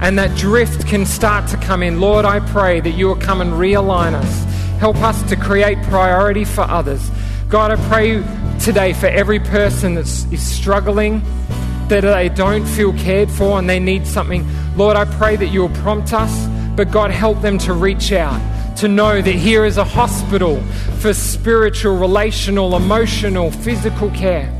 and 0.00 0.18
that 0.18 0.36
drift 0.36 0.88
can 0.88 1.06
start 1.06 1.48
to 1.50 1.56
come 1.58 1.84
in. 1.84 2.00
Lord, 2.00 2.24
I 2.24 2.40
pray 2.40 2.80
that 2.80 2.90
you 2.90 3.06
will 3.06 3.16
come 3.16 3.40
and 3.40 3.52
realign 3.52 4.14
us. 4.14 4.44
Help 4.80 4.96
us 4.96 5.22
to 5.28 5.36
create 5.36 5.80
priority 5.84 6.44
for 6.44 6.62
others. 6.62 7.12
God, 7.48 7.70
I 7.70 7.76
pray 7.88 8.24
today 8.58 8.92
for 8.92 9.06
every 9.06 9.38
person 9.38 9.94
that 9.94 10.06
is 10.32 10.42
struggling, 10.42 11.22
that 11.86 12.00
they 12.00 12.28
don't 12.28 12.66
feel 12.66 12.92
cared 12.94 13.30
for 13.30 13.56
and 13.56 13.70
they 13.70 13.78
need 13.78 14.04
something. 14.04 14.44
Lord, 14.76 14.96
I 14.96 15.04
pray 15.04 15.36
that 15.36 15.46
you 15.46 15.60
will 15.60 15.76
prompt 15.76 16.12
us, 16.12 16.48
but 16.74 16.90
God, 16.90 17.12
help 17.12 17.40
them 17.40 17.56
to 17.58 17.72
reach 17.72 18.10
out 18.10 18.40
to 18.78 18.88
know 18.88 19.22
that 19.22 19.32
here 19.32 19.64
is 19.64 19.78
a 19.78 19.84
hospital 19.84 20.60
for 20.98 21.14
spiritual, 21.14 21.96
relational, 21.96 22.76
emotional, 22.76 23.52
physical 23.52 24.10
care. 24.10 24.52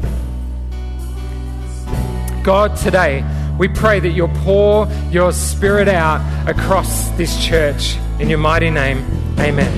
God, 2.47 2.77
today, 2.77 3.25
we 3.59 3.67
pray 3.67 3.99
that 3.99 4.11
you'll 4.11 4.29
pour 4.29 4.87
your 5.11 5.33
spirit 5.33 5.89
out 5.89 6.21
across 6.49 7.09
this 7.17 7.45
church. 7.45 7.97
In 8.21 8.31
your 8.31 8.39
mighty 8.39 8.71
name, 8.71 8.99
amen. 9.37 9.73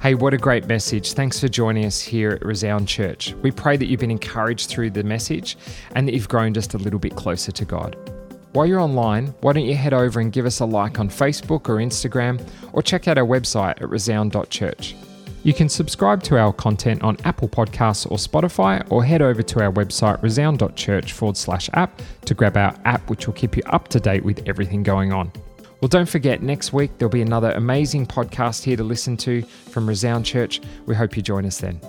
Hey, 0.00 0.14
what 0.14 0.32
a 0.32 0.38
great 0.38 0.66
message. 0.66 1.12
Thanks 1.12 1.38
for 1.38 1.48
joining 1.48 1.84
us 1.84 2.00
here 2.00 2.30
at 2.30 2.42
Resound 2.42 2.88
Church. 2.88 3.34
We 3.42 3.50
pray 3.50 3.76
that 3.76 3.84
you've 3.84 4.00
been 4.00 4.10
encouraged 4.10 4.70
through 4.70 4.92
the 4.92 5.02
message 5.02 5.58
and 5.94 6.08
that 6.08 6.14
you've 6.14 6.30
grown 6.30 6.54
just 6.54 6.72
a 6.72 6.78
little 6.78 6.98
bit 6.98 7.14
closer 7.14 7.52
to 7.52 7.64
God. 7.66 7.94
While 8.52 8.64
you're 8.64 8.80
online, 8.80 9.34
why 9.42 9.52
don't 9.52 9.66
you 9.66 9.74
head 9.74 9.92
over 9.92 10.20
and 10.20 10.32
give 10.32 10.46
us 10.46 10.60
a 10.60 10.64
like 10.64 10.98
on 10.98 11.10
Facebook 11.10 11.68
or 11.68 11.76
Instagram, 11.76 12.40
or 12.72 12.80
check 12.80 13.08
out 13.08 13.18
our 13.18 13.26
website 13.26 13.82
at 13.82 13.90
resound.church. 13.90 14.94
You 15.44 15.54
can 15.54 15.68
subscribe 15.68 16.22
to 16.24 16.36
our 16.36 16.52
content 16.52 17.02
on 17.02 17.16
Apple 17.24 17.48
Podcasts 17.48 18.10
or 18.10 18.18
Spotify, 18.18 18.84
or 18.90 19.04
head 19.04 19.22
over 19.22 19.42
to 19.42 19.62
our 19.62 19.72
website 19.72 20.22
resound.church 20.22 21.12
forward 21.12 21.36
slash 21.36 21.70
app 21.74 22.02
to 22.24 22.34
grab 22.34 22.56
our 22.56 22.74
app, 22.84 23.08
which 23.08 23.26
will 23.26 23.34
keep 23.34 23.56
you 23.56 23.62
up 23.66 23.88
to 23.88 24.00
date 24.00 24.24
with 24.24 24.46
everything 24.46 24.82
going 24.82 25.12
on. 25.12 25.32
Well, 25.80 25.88
don't 25.88 26.08
forget, 26.08 26.42
next 26.42 26.72
week 26.72 26.90
there'll 26.98 27.12
be 27.12 27.22
another 27.22 27.52
amazing 27.52 28.06
podcast 28.06 28.64
here 28.64 28.76
to 28.76 28.82
listen 28.82 29.16
to 29.18 29.42
from 29.42 29.88
Resound 29.88 30.26
Church. 30.26 30.60
We 30.86 30.96
hope 30.96 31.16
you 31.16 31.22
join 31.22 31.46
us 31.46 31.58
then. 31.58 31.80